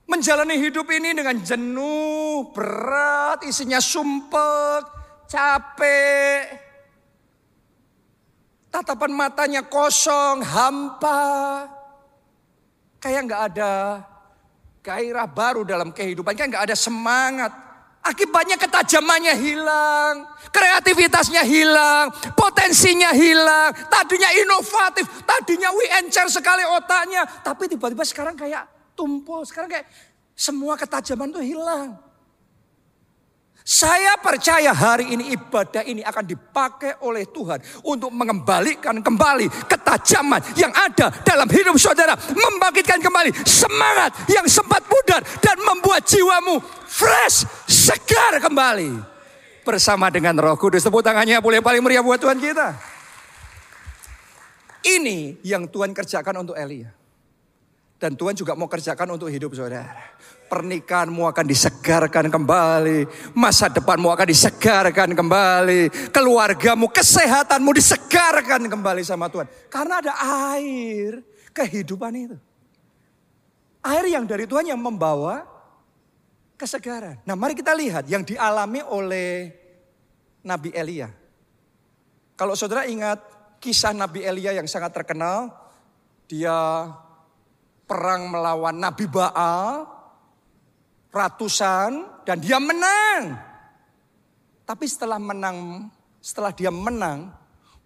[0.08, 4.88] Menjalani hidup ini dengan jenuh, berat, isinya sumpek,
[5.28, 6.64] capek.
[8.72, 11.68] Tatapan matanya kosong, hampa.
[13.04, 13.74] Kayak nggak ada
[14.80, 17.66] gairah baru dalam kehidupan, kayak nggak ada semangat.
[18.08, 22.08] Akibatnya ketajamannya hilang, kreativitasnya hilang,
[22.39, 23.76] potensinya hilang.
[23.91, 27.28] Tadinya inovatif, tadinya encer sekali otaknya.
[27.43, 28.64] Tapi tiba-tiba sekarang kayak
[28.95, 29.43] tumpul.
[29.43, 29.91] Sekarang kayak
[30.32, 32.07] semua ketajaman itu hilang.
[33.68, 40.72] Saya percaya hari ini ibadah ini akan dipakai oleh Tuhan untuk mengembalikan kembali ketajaman yang
[40.72, 42.15] ada dalam hidup saudara.
[42.15, 49.03] Membangkitkan kembali semangat yang sempat pudar dan membuat jiwamu fresh, segar kembali.
[49.68, 50.88] Bersama dengan roh kudus.
[50.88, 52.72] Tepuk tangannya boleh paling meriah buat Tuhan kita.
[54.80, 56.95] Ini yang Tuhan kerjakan untuk Elia.
[57.99, 59.91] Dan Tuhan juga mau kerjakan untuk hidup saudara.
[60.48, 63.04] Pernikahanmu akan disegarkan kembali.
[63.36, 66.12] Masa depanmu akan disegarkan kembali.
[66.12, 69.48] Keluargamu, kesehatanmu disegarkan kembali sama Tuhan.
[69.68, 70.14] Karena ada
[70.56, 71.20] air
[71.52, 72.38] kehidupan itu.
[73.84, 75.43] Air yang dari Tuhan yang membawa
[76.58, 77.22] kesegaran.
[77.24, 79.54] Nah mari kita lihat yang dialami oleh
[80.43, 81.12] Nabi Elia.
[82.36, 83.20] Kalau saudara ingat
[83.60, 85.54] kisah Nabi Elia yang sangat terkenal.
[86.28, 86.84] Dia
[87.88, 89.88] perang melawan Nabi Baal,
[91.18, 93.34] ratusan, dan dia menang.
[94.68, 95.89] Tapi setelah menang,
[96.22, 97.32] setelah dia menang,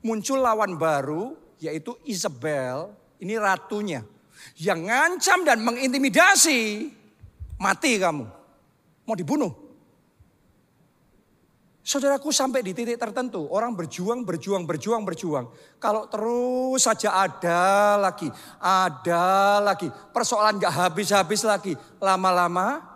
[0.03, 4.01] muncul lawan baru, yaitu Isabel, ini ratunya,
[4.57, 6.89] yang ngancam dan mengintimidasi,
[7.61, 8.25] mati kamu,
[9.05, 9.53] mau dibunuh.
[11.81, 15.49] Saudaraku sampai di titik tertentu, orang berjuang, berjuang, berjuang, berjuang.
[15.81, 18.29] Kalau terus saja ada lagi,
[18.61, 19.89] ada lagi.
[20.13, 21.73] Persoalan gak habis-habis lagi.
[21.97, 22.90] Lama-lama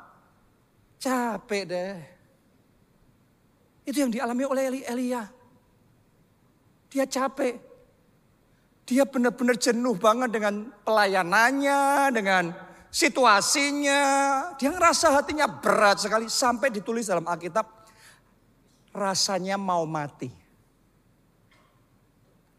[1.00, 1.96] capek deh.
[3.86, 5.24] Itu yang dialami oleh Eli Elia.
[6.89, 7.62] Dia capek.
[8.86, 12.54] Dia benar-benar jenuh banget dengan pelayanannya, dengan
[12.89, 14.02] situasinya.
[14.58, 17.66] Dia ngerasa hatinya berat sekali sampai ditulis dalam Alkitab
[18.96, 20.32] rasanya mau mati.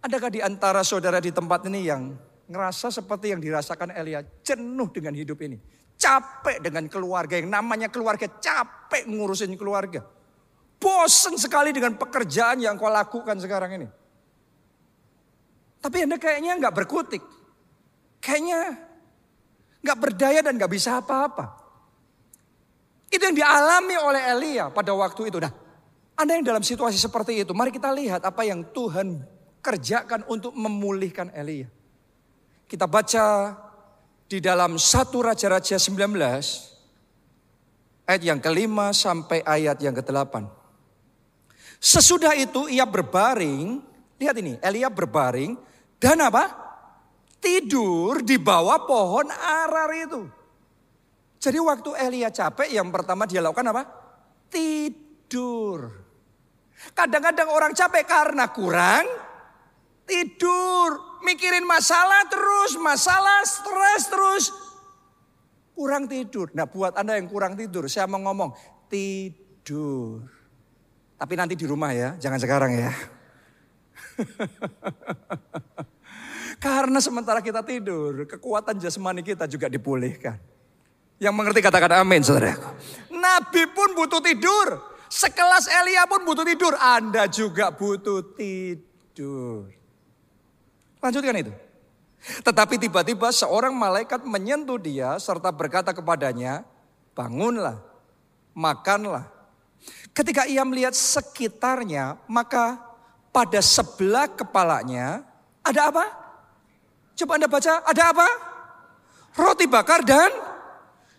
[0.04, 2.14] Adakah di antara saudara di tempat ini yang
[2.46, 5.58] ngerasa seperti yang dirasakan Elia, jenuh dengan hidup ini,
[6.06, 10.06] capek dengan keluarga yang namanya keluarga, capek ngurusin keluarga.
[10.78, 13.88] Bosen sekali dengan pekerjaan yang kau lakukan sekarang ini.
[15.82, 17.22] Tapi Anda kayaknya nggak berkutik.
[18.22, 18.78] Kayaknya
[19.82, 21.58] nggak berdaya dan nggak bisa apa-apa.
[23.10, 25.38] Itu yang dialami oleh Elia pada waktu itu.
[25.38, 25.52] Nah,
[26.16, 29.20] anda yang dalam situasi seperti itu, mari kita lihat apa yang Tuhan
[29.62, 31.68] kerjakan untuk memulihkan Elia.
[32.66, 33.54] Kita baca
[34.26, 35.96] di dalam satu Raja-Raja 19
[38.06, 40.46] ayat yang kelima sampai ayat yang ke-8.
[41.78, 43.78] Sesudah itu ia berbaring,
[44.18, 45.54] lihat ini, Elia berbaring
[46.02, 46.66] dan apa?
[47.38, 50.26] Tidur di bawah pohon arar itu.
[51.38, 53.82] Jadi waktu Elia capek yang pertama dia lakukan apa?
[54.50, 56.02] Tidur.
[56.96, 59.06] Kadang-kadang orang capek karena kurang
[60.06, 64.44] tidur, mikirin masalah terus, masalah stres terus.
[65.74, 66.54] Kurang tidur.
[66.54, 68.54] Nah buat Anda yang kurang tidur, saya mau ngomong
[68.86, 70.22] tidur.
[71.18, 72.94] Tapi nanti di rumah ya, jangan sekarang ya.
[76.64, 80.40] Karena sementara kita tidur, kekuatan jasmani kita juga dipulihkan.
[81.20, 82.56] Yang mengerti katakan amin saudara.
[83.12, 84.96] Nabi pun butuh tidur.
[85.08, 86.76] Sekelas Elia pun butuh tidur.
[86.76, 89.72] Anda juga butuh tidur.
[91.00, 91.52] Lanjutkan itu.
[92.42, 96.66] Tetapi tiba-tiba seorang malaikat menyentuh dia serta berkata kepadanya,
[97.14, 97.78] bangunlah,
[98.56, 99.30] makanlah.
[100.10, 102.80] Ketika ia melihat sekitarnya, maka
[103.30, 105.22] pada sebelah kepalanya
[105.60, 106.04] ada apa?
[107.16, 108.28] Coba Anda baca, ada apa?
[109.36, 110.32] Roti bakar dan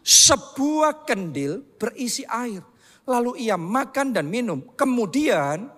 [0.02, 2.66] sebuah kendil berisi air.
[3.08, 4.60] Lalu ia makan dan minum.
[4.76, 5.70] Kemudian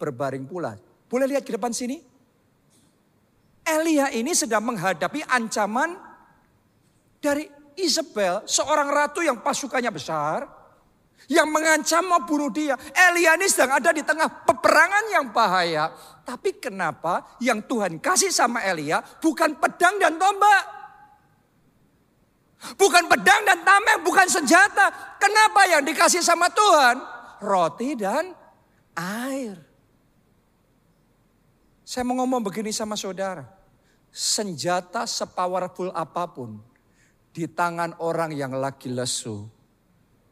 [0.00, 0.78] berbaring pula.
[1.10, 2.09] Boleh lihat ke depan sini?
[3.78, 5.94] Elia ini sedang menghadapi ancaman
[7.22, 7.46] dari
[7.78, 10.48] Isabel, seorang ratu yang pasukannya besar,
[11.30, 12.74] yang mengancam mau bunuh dia.
[12.90, 15.94] Elia ini sedang ada di tengah peperangan yang bahaya.
[16.26, 20.64] Tapi kenapa yang Tuhan kasih sama Elia bukan pedang dan tombak?
[22.76, 25.16] Bukan pedang dan tameng, bukan senjata.
[25.16, 26.96] Kenapa yang dikasih sama Tuhan?
[27.40, 28.36] Roti dan
[28.92, 29.56] air.
[31.80, 33.59] Saya mau ngomong begini sama saudara.
[34.10, 36.58] Senjata sepowerful apa pun
[37.30, 39.46] di tangan orang yang lagi lesu,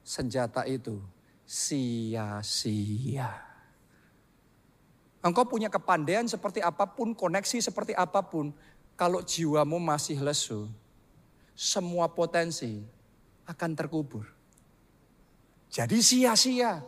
[0.02, 0.98] senjata itu
[1.46, 3.30] sia-sia.
[5.22, 8.50] Engkau punya kepandaian seperti apa pun, koneksi seperti apa pun,
[8.98, 10.66] kalau jiwamu masih lesu,
[11.54, 12.82] semua potensi
[13.46, 14.26] akan terkubur.
[15.70, 16.82] Jadi sia-sia.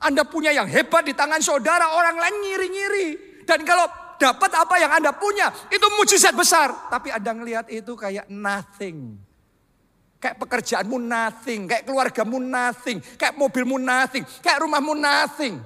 [0.00, 3.08] Anda punya yang hebat di tangan saudara, orang lain ngiri-ngiri.
[3.44, 3.84] Dan kalau
[4.22, 6.70] dapat apa yang Anda punya, itu mujizat besar.
[6.86, 9.18] Tapi Anda ngelihat itu kayak nothing.
[10.22, 15.58] Kayak pekerjaanmu nothing, kayak keluargamu nothing, kayak mobilmu nothing, kayak rumahmu nothing.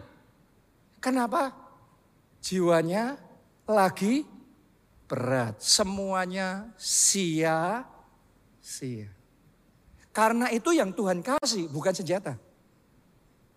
[0.97, 1.53] Kenapa?
[2.41, 3.21] Jiwanya
[3.69, 4.25] lagi
[5.05, 5.61] berat.
[5.61, 7.85] Semuanya sia-sia.
[10.17, 12.41] Karena itu yang Tuhan kasih, bukan senjata.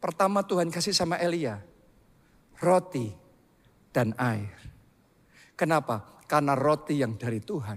[0.04, 1.64] Pertama Tuhan kasih sama Elia,
[2.60, 3.16] roti
[3.96, 4.69] dan air.
[5.60, 6.24] Kenapa?
[6.24, 7.76] Karena roti yang dari Tuhan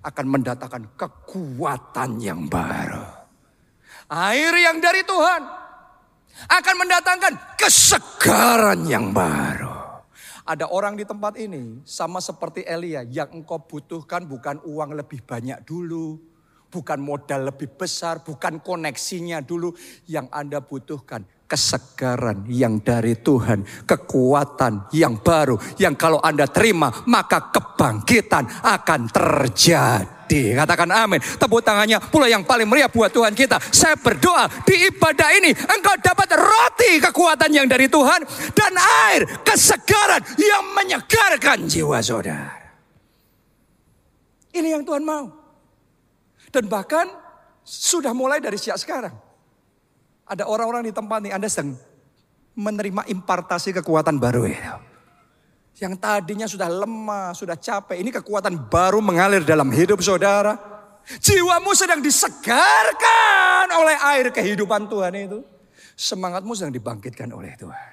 [0.00, 3.04] akan mendatangkan kekuatan yang baru.
[4.08, 5.42] Air yang dari Tuhan
[6.48, 10.00] akan mendatangkan kesegaran yang baru.
[10.48, 15.68] Ada orang di tempat ini sama seperti Elia yang engkau butuhkan bukan uang lebih banyak
[15.68, 16.16] dulu,
[16.72, 19.76] bukan modal lebih besar, bukan koneksinya dulu
[20.08, 27.52] yang Anda butuhkan kesegaran yang dari Tuhan, kekuatan yang baru yang kalau Anda terima maka
[27.52, 30.56] kebangkitan akan terjadi.
[30.56, 31.20] Katakan amin.
[31.20, 33.60] Tepuk tangannya pula yang paling meriah buat Tuhan kita.
[33.68, 38.24] Saya berdoa di ibadah ini engkau dapat roti kekuatan yang dari Tuhan
[38.56, 38.72] dan
[39.12, 42.48] air kesegaran yang menyegarkan jiwa saudara.
[44.56, 45.28] Ini yang Tuhan mau.
[46.48, 47.12] Dan bahkan
[47.60, 49.31] sudah mulai dari sejak sekarang.
[50.32, 51.76] Ada orang-orang di tempat ini Anda sedang
[52.56, 54.80] menerima impartasi kekuatan baru ya.
[55.76, 58.00] Yang tadinya sudah lemah, sudah capek.
[58.00, 60.56] Ini kekuatan baru mengalir dalam hidup saudara.
[61.04, 65.44] Jiwamu sedang disegarkan oleh air kehidupan Tuhan itu.
[66.00, 67.90] Semangatmu sedang dibangkitkan oleh Tuhan.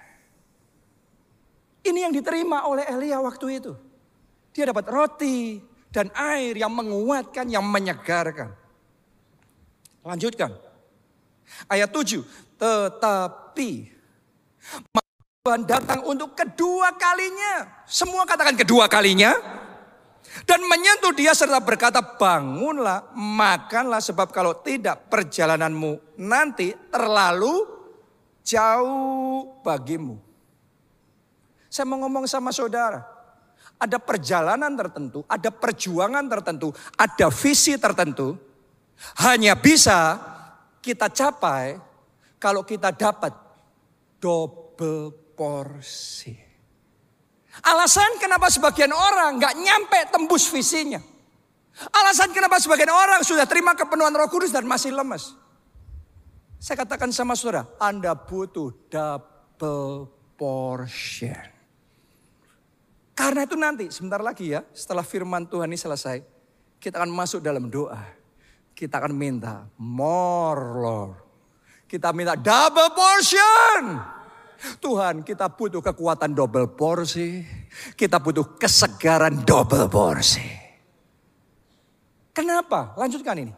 [1.91, 3.75] Ini yang diterima oleh Elia waktu itu.
[4.55, 5.59] Dia dapat roti
[5.91, 8.55] dan air yang menguatkan, yang menyegarkan.
[10.07, 10.68] Lanjutkan.
[11.67, 12.23] Ayat 7.
[12.59, 13.71] Tetapi
[15.39, 17.83] Tuhan datang untuk kedua kalinya.
[17.87, 19.33] Semua katakan kedua kalinya.
[20.45, 27.65] Dan menyentuh dia serta berkata bangunlah makanlah sebab kalau tidak perjalananmu nanti terlalu
[28.45, 30.21] jauh bagimu.
[31.69, 33.05] Saya mau ngomong sama saudara.
[33.79, 38.35] Ada perjalanan tertentu, ada perjuangan tertentu, ada visi tertentu.
[39.23, 40.19] Hanya bisa
[40.79, 41.79] kita capai
[42.39, 43.35] kalau kita dapat
[44.19, 46.35] double porsi.
[47.59, 51.03] Alasan kenapa sebagian orang nggak nyampe tembus visinya.
[51.91, 55.35] Alasan kenapa sebagian orang sudah terima kepenuhan roh kudus dan masih lemes.
[56.59, 61.39] Saya katakan sama saudara, Anda butuh double portion.
[63.15, 66.19] Karena itu nanti, sebentar lagi ya, setelah firman Tuhan ini selesai,
[66.83, 68.18] kita akan masuk dalam doa
[68.79, 71.15] kita akan minta more Lord.
[71.83, 73.99] Kita minta double portion.
[74.79, 77.43] Tuhan kita butuh kekuatan double porsi.
[77.99, 80.47] Kita butuh kesegaran double porsi.
[82.31, 82.95] Kenapa?
[82.95, 83.53] Lanjutkan ini.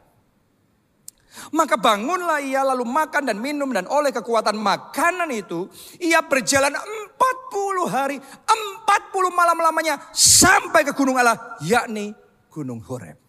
[1.54, 5.70] Maka bangunlah ia lalu makan dan minum dan oleh kekuatan makanan itu
[6.02, 12.12] ia berjalan 40 hari, 40 malam lamanya sampai ke gunung Allah yakni
[12.52, 13.21] gunung Horeb.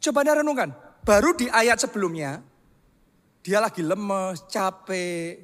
[0.00, 0.70] Coba anda renungkan,
[1.02, 2.42] baru di ayat sebelumnya,
[3.46, 5.38] dia lagi lemes, capek,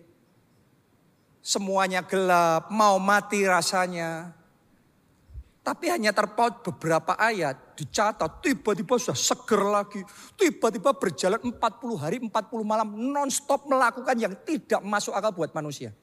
[1.43, 4.35] semuanya gelap, mau mati rasanya.
[5.63, 10.03] Tapi hanya terpaut beberapa ayat, dicatat, tiba-tiba sudah seger lagi.
[10.35, 15.95] Tiba-tiba berjalan 40 hari, 40 malam, non-stop melakukan yang tidak masuk akal buat manusia.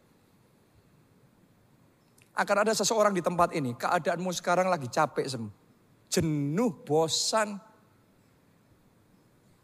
[2.32, 5.52] Akan ada seseorang di tempat ini, keadaanmu sekarang lagi capek semua.
[6.08, 7.60] Jenuh, bosan,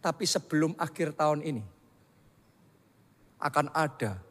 [0.05, 1.65] tapi sebelum akhir tahun ini
[3.41, 4.21] akan ada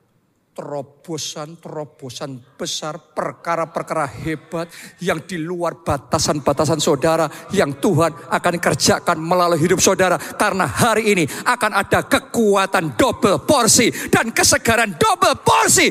[0.54, 4.70] terobosan-terobosan besar, perkara-perkara hebat
[5.02, 10.14] yang di luar batasan-batasan saudara yang Tuhan akan kerjakan melalui hidup saudara.
[10.14, 15.90] Karena hari ini akan ada kekuatan double porsi dan kesegaran double porsi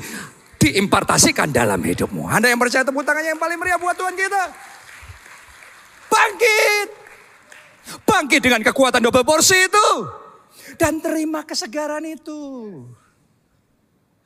[0.63, 2.31] diimpartasikan dalam hidupmu.
[2.31, 4.43] Anda yang percaya tepuk tangannya yang paling meriah buat Tuhan kita.
[6.07, 7.03] Bangkit.
[8.07, 9.88] Bangkit dengan kekuatan double porsi itu.
[10.79, 12.41] Dan terima kesegaran itu.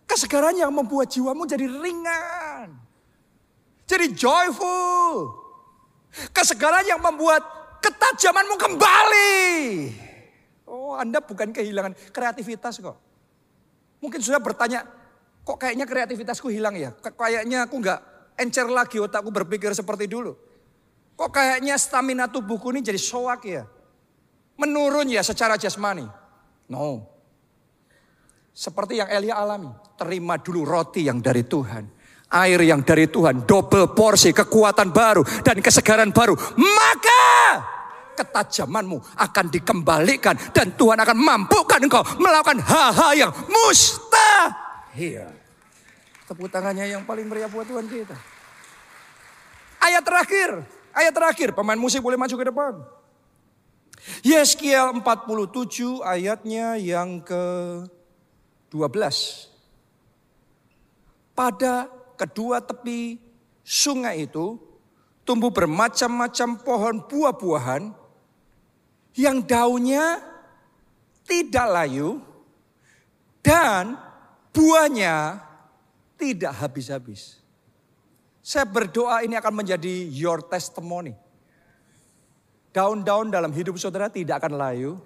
[0.08, 2.72] Kesegaran yang membuat jiwamu jadi ringan.
[3.88, 5.36] Jadi joyful.
[6.32, 7.44] Kesegaran yang membuat
[7.84, 9.36] ketajamanmu kembali.
[10.68, 12.98] Oh Anda bukan kehilangan kreativitas kok.
[13.98, 14.86] Mungkin sudah bertanya,
[15.42, 16.94] kok kayaknya kreativitasku hilang ya?
[16.94, 18.00] Kayaknya aku nggak
[18.38, 20.38] encer lagi otakku berpikir seperti dulu.
[21.18, 23.66] Kok kayaknya stamina tubuhku ini jadi soak ya?
[24.62, 26.06] Menurun ya secara jasmani.
[26.70, 27.10] No.
[28.54, 29.70] Seperti yang Elia alami.
[29.98, 31.90] Terima dulu roti yang dari Tuhan.
[32.30, 33.50] Air yang dari Tuhan.
[33.50, 36.38] Double porsi kekuatan baru dan kesegaran baru.
[36.58, 37.26] Maka
[38.14, 40.38] ketajamanmu akan dikembalikan.
[40.54, 45.34] Dan Tuhan akan mampukan engkau melakukan hal-hal yang mustahil.
[46.30, 48.18] Tepuk tangannya yang paling meriah buat Tuhan kita.
[49.82, 50.77] Ayat terakhir.
[50.98, 51.54] Ayat terakhir.
[51.54, 52.74] Pemain musik boleh maju ke depan.
[54.26, 57.46] Yeskiel 47 ayatnya yang ke
[58.74, 59.54] 12.
[61.38, 61.86] Pada
[62.18, 63.22] kedua tepi
[63.62, 64.58] sungai itu
[65.22, 67.84] tumbuh bermacam-macam pohon buah-buahan
[69.14, 70.18] yang daunnya
[71.28, 72.24] tidak layu
[73.46, 74.00] dan
[74.50, 75.44] buahnya
[76.18, 77.47] tidak habis-habis.
[78.48, 81.12] Saya berdoa ini akan menjadi your testimony.
[82.72, 85.04] Daun-daun dalam hidup saudara tidak akan layu.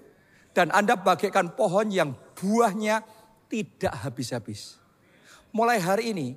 [0.53, 3.01] Dan Anda bagaikan pohon yang buahnya
[3.49, 4.77] tidak habis-habis.
[5.49, 6.27] Mulai hari ini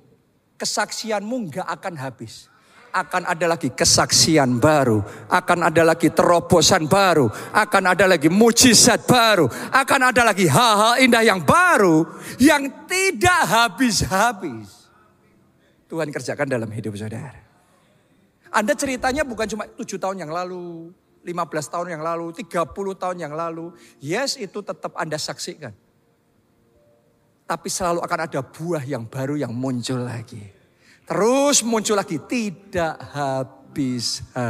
[0.57, 2.49] kesaksianmu nggak akan habis.
[2.89, 9.45] Akan ada lagi kesaksian baru, akan ada lagi terobosan baru, akan ada lagi mujizat baru,
[9.51, 12.07] akan ada lagi hal-hal indah yang baru
[12.39, 14.84] yang tidak habis-habis.
[15.85, 17.37] Tuhan kerjakan dalam hidup saudara.
[18.49, 20.89] Anda ceritanya bukan cuma tujuh tahun yang lalu,
[21.25, 23.73] 15 tahun yang lalu, 30 tahun yang lalu.
[24.01, 25.73] Yes itu tetap Anda saksikan.
[27.45, 30.41] Tapi selalu akan ada buah yang baru yang muncul lagi.
[31.05, 32.17] Terus muncul lagi.
[32.17, 34.41] Tidak habis-habis.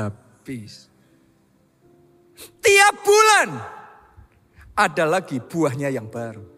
[2.63, 3.59] Tiap bulan
[4.75, 6.54] ada lagi buahnya yang baru.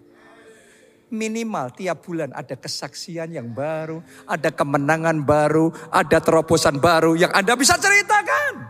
[1.07, 7.55] Minimal tiap bulan ada kesaksian yang baru, ada kemenangan baru, ada terobosan baru yang Anda
[7.55, 8.67] bisa ceritakan.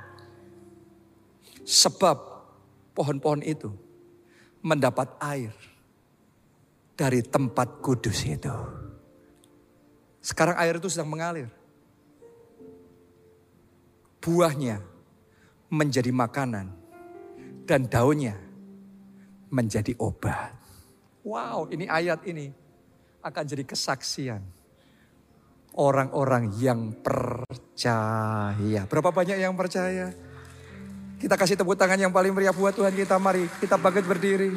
[1.65, 2.17] Sebab
[2.93, 3.73] pohon-pohon itu
[4.61, 5.53] mendapat air
[6.97, 8.57] dari tempat kudus itu.
[10.17, 11.47] Sekarang air itu sedang mengalir.
[14.17, 14.81] Buahnya
[15.69, 16.73] menjadi makanan
[17.69, 18.35] dan daunnya
[19.53, 20.56] menjadi obat.
[21.27, 22.47] Wow, ini ayat ini
[23.19, 24.39] akan jadi kesaksian
[25.75, 28.87] orang-orang yang percaya.
[28.87, 30.15] Berapa banyak yang percaya?
[31.19, 33.19] Kita kasih tepuk tangan yang paling meriah buat Tuhan kita.
[33.19, 34.55] Mari kita bangkit berdiri.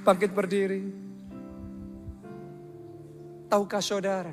[0.00, 0.80] Bangkit berdiri.
[3.52, 4.32] Tahukah saudara,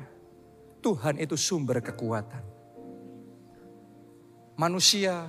[0.80, 2.48] Tuhan itu sumber kekuatan.
[4.56, 5.28] Manusia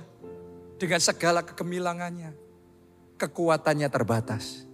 [0.80, 2.32] dengan segala kegemilangannya,
[3.20, 4.69] kekuatannya terbatas.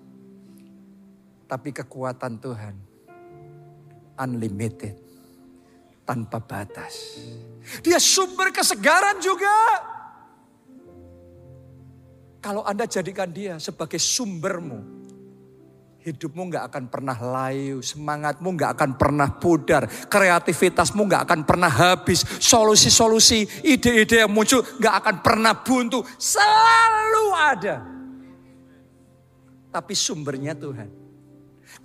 [1.47, 2.75] Tapi kekuatan Tuhan
[4.17, 4.97] unlimited,
[6.09, 7.21] tanpa batas.
[7.85, 9.55] Dia sumber kesegaran juga.
[12.41, 14.79] Kalau Anda jadikan dia sebagai sumbermu,
[16.07, 22.23] hidupmu nggak akan pernah layu, semangatmu nggak akan pernah pudar, kreativitasmu nggak akan pernah habis,
[22.39, 27.77] solusi-solusi, ide-ide yang muncul nggak akan pernah buntu, selalu ada.
[29.75, 31.06] Tapi sumbernya Tuhan.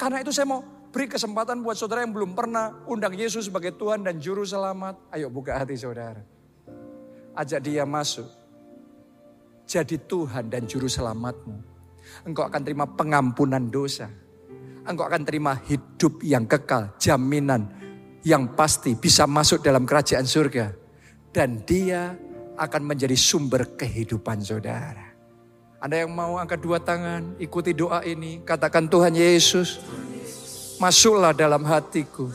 [0.01, 4.01] Karena itu saya mau beri kesempatan buat saudara yang belum pernah undang Yesus sebagai Tuhan
[4.01, 4.97] dan Juru Selamat.
[5.13, 6.25] Ayo buka hati saudara.
[7.37, 8.25] Ajak dia masuk.
[9.69, 11.71] Jadi Tuhan dan Juru Selamatmu
[12.25, 14.09] Engkau akan terima pengampunan dosa.
[14.83, 17.69] Engkau akan terima hidup yang kekal, jaminan
[18.25, 20.73] yang pasti bisa masuk dalam kerajaan surga.
[21.31, 22.13] Dan dia
[22.57, 25.00] akan menjadi sumber kehidupan saudara.
[25.81, 28.45] Anda yang mau angkat dua tangan, ikuti doa ini.
[28.45, 29.81] Katakan Tuhan Yesus,
[30.77, 32.29] masuklah dalam hatiku.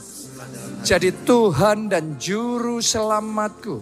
[0.83, 3.79] Jadi Tuhan dan Juru Selamatku.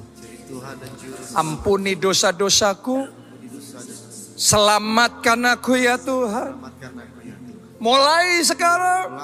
[1.34, 3.26] Ampuni dosa-dosaku
[4.36, 6.60] Selamatkan aku ya Tuhan.
[7.80, 9.16] Mulai sekarang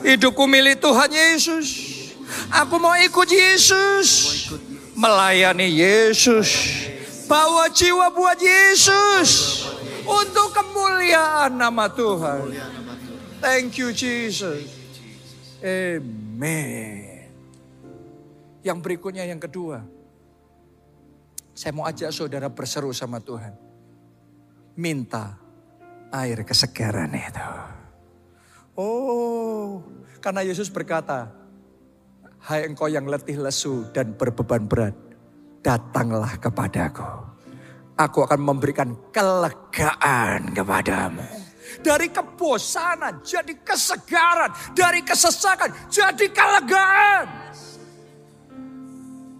[0.00, 1.66] hidupku milik Tuhan Yesus.
[2.48, 4.08] Aku mau ikut Yesus.
[4.96, 6.48] Melayani Yesus.
[7.28, 9.67] Bawa jiwa buat Yesus.
[10.08, 12.56] Untuk kemuliaan nama Tuhan.
[13.44, 14.72] Thank you Jesus.
[15.60, 17.28] Amen.
[18.64, 19.84] Yang berikutnya yang kedua.
[21.52, 23.52] Saya mau ajak saudara berseru sama Tuhan.
[24.78, 25.36] Minta
[26.14, 27.48] air kesegaran itu.
[28.78, 29.82] Oh,
[30.22, 31.34] karena Yesus berkata,
[32.38, 34.94] Hai engkau yang letih lesu dan berbeban berat,
[35.60, 37.27] datanglah kepadaku.
[37.98, 41.26] Aku akan memberikan kelegaan kepadamu.
[41.82, 47.26] Dari kebosanan jadi kesegaran, dari kesesakan jadi kelegaan.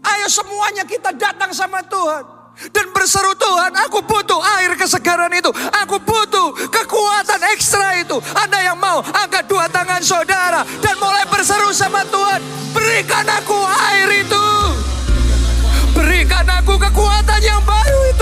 [0.03, 5.47] Ayo semuanya kita datang sama Tuhan dan berseru Tuhan, aku butuh air kesegaran itu.
[5.87, 8.19] Aku butuh kekuatan ekstra itu.
[8.35, 12.43] Anda yang mau angkat dua tangan saudara dan mulai berseru sama Tuhan.
[12.75, 14.47] Berikan aku air itu.
[15.95, 18.18] Berikan aku kekuatan yang baru itu.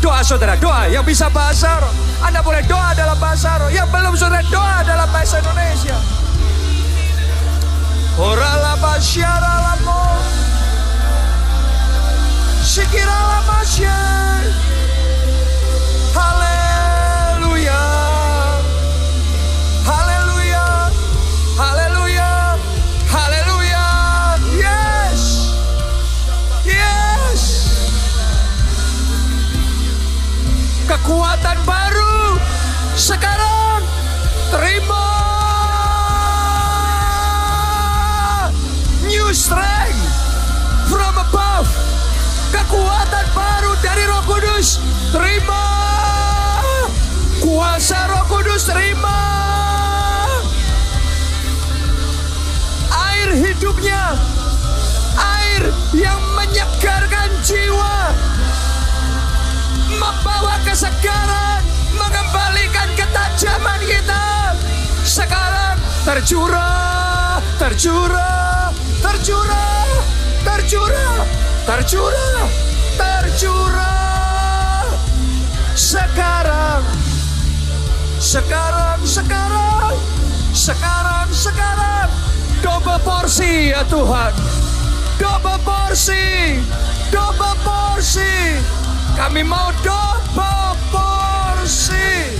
[0.00, 1.92] Doa saudara, doa yang bisa bahasa roh.
[2.24, 3.68] Anda boleh doa dalam bahasa roh.
[3.68, 5.96] Yang belum saudara doa dalam bahasa Indonesia.
[8.16, 10.04] Orala basyara lamo.
[12.64, 14.00] Shikira Masya.
[31.10, 32.38] Kekuatan baru.
[32.94, 33.82] Sekarang
[34.54, 35.10] terima.
[39.10, 40.06] New strength
[40.86, 41.66] from above.
[42.54, 44.78] Kekuatan baru dari Roh Kudus.
[45.10, 45.66] Terima.
[47.42, 49.18] Kuasa Roh Kudus, terima.
[52.86, 54.14] Air hidupnya,
[61.00, 61.62] kesegaran,
[61.96, 64.52] mengembalikan ketajaman kita.
[65.00, 68.68] Sekarang tercurah, tercurah,
[69.00, 69.88] tercurah,
[70.44, 71.16] tercurah
[71.64, 72.44] tercurah,
[73.00, 74.84] tercurah.
[75.72, 76.84] Sekarang,
[78.20, 79.96] sekarang, sekarang,
[80.52, 82.08] sekarang, sekarang.
[82.60, 84.32] Double porsi ya Tuhan.
[85.16, 86.60] Double porsi,
[87.08, 88.60] double porsi.
[89.16, 90.59] Kami mau double
[91.70, 92.34] porsi.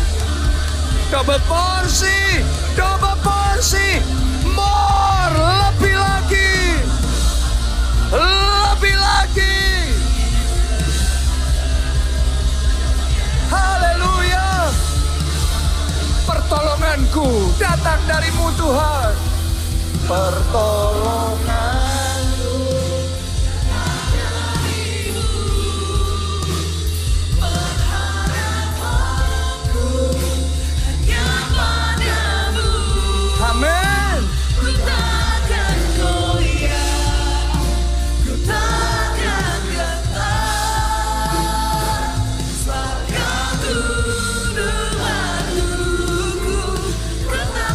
[1.08, 2.42] Double porsi,
[2.74, 4.02] double porsi.
[4.42, 6.82] More, lebih lagi.
[8.10, 9.94] Lebih lagi.
[13.54, 14.74] Haleluya.
[16.26, 19.14] Pertolonganku datang darimu Tuhan.
[20.10, 21.79] Pertolonganku.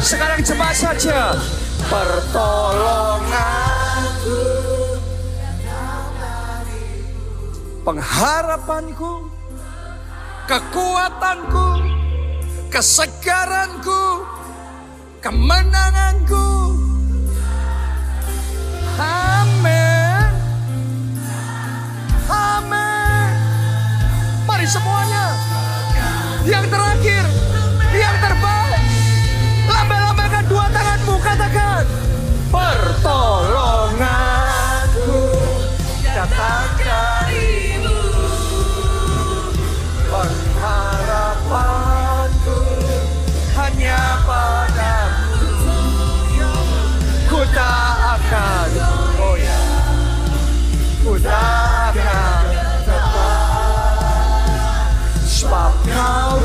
[0.05, 1.33] Sekarang cepat saja.
[1.89, 4.37] Pertolonganku.
[7.81, 9.33] Pengharapanku.
[10.45, 11.89] Kekuatanku.
[12.69, 14.29] Kesegaranku.
[15.25, 16.77] Kemenanganku.
[19.01, 20.29] Amin.
[22.29, 23.29] Amin.
[24.45, 25.33] Mari semuanya.
[26.45, 27.44] Yang terakhir.
[32.55, 35.27] Pertolonganku
[36.07, 37.99] datang darimu.
[40.07, 42.59] Pengharapanku
[43.59, 45.67] hanya padamu.
[47.27, 48.71] Ku tak akan
[49.19, 49.67] goyah.
[51.03, 52.43] Ku tak akan
[52.87, 53.99] tetap.
[55.27, 56.39] Sebab kau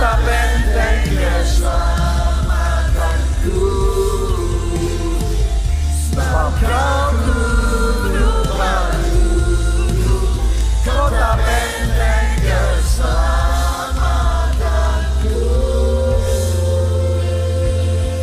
[0.00, 0.40] baru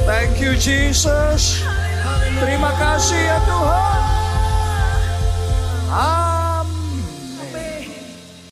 [0.08, 1.62] Thank you Jesus.
[2.38, 3.87] Terima kasih ya Tuhan.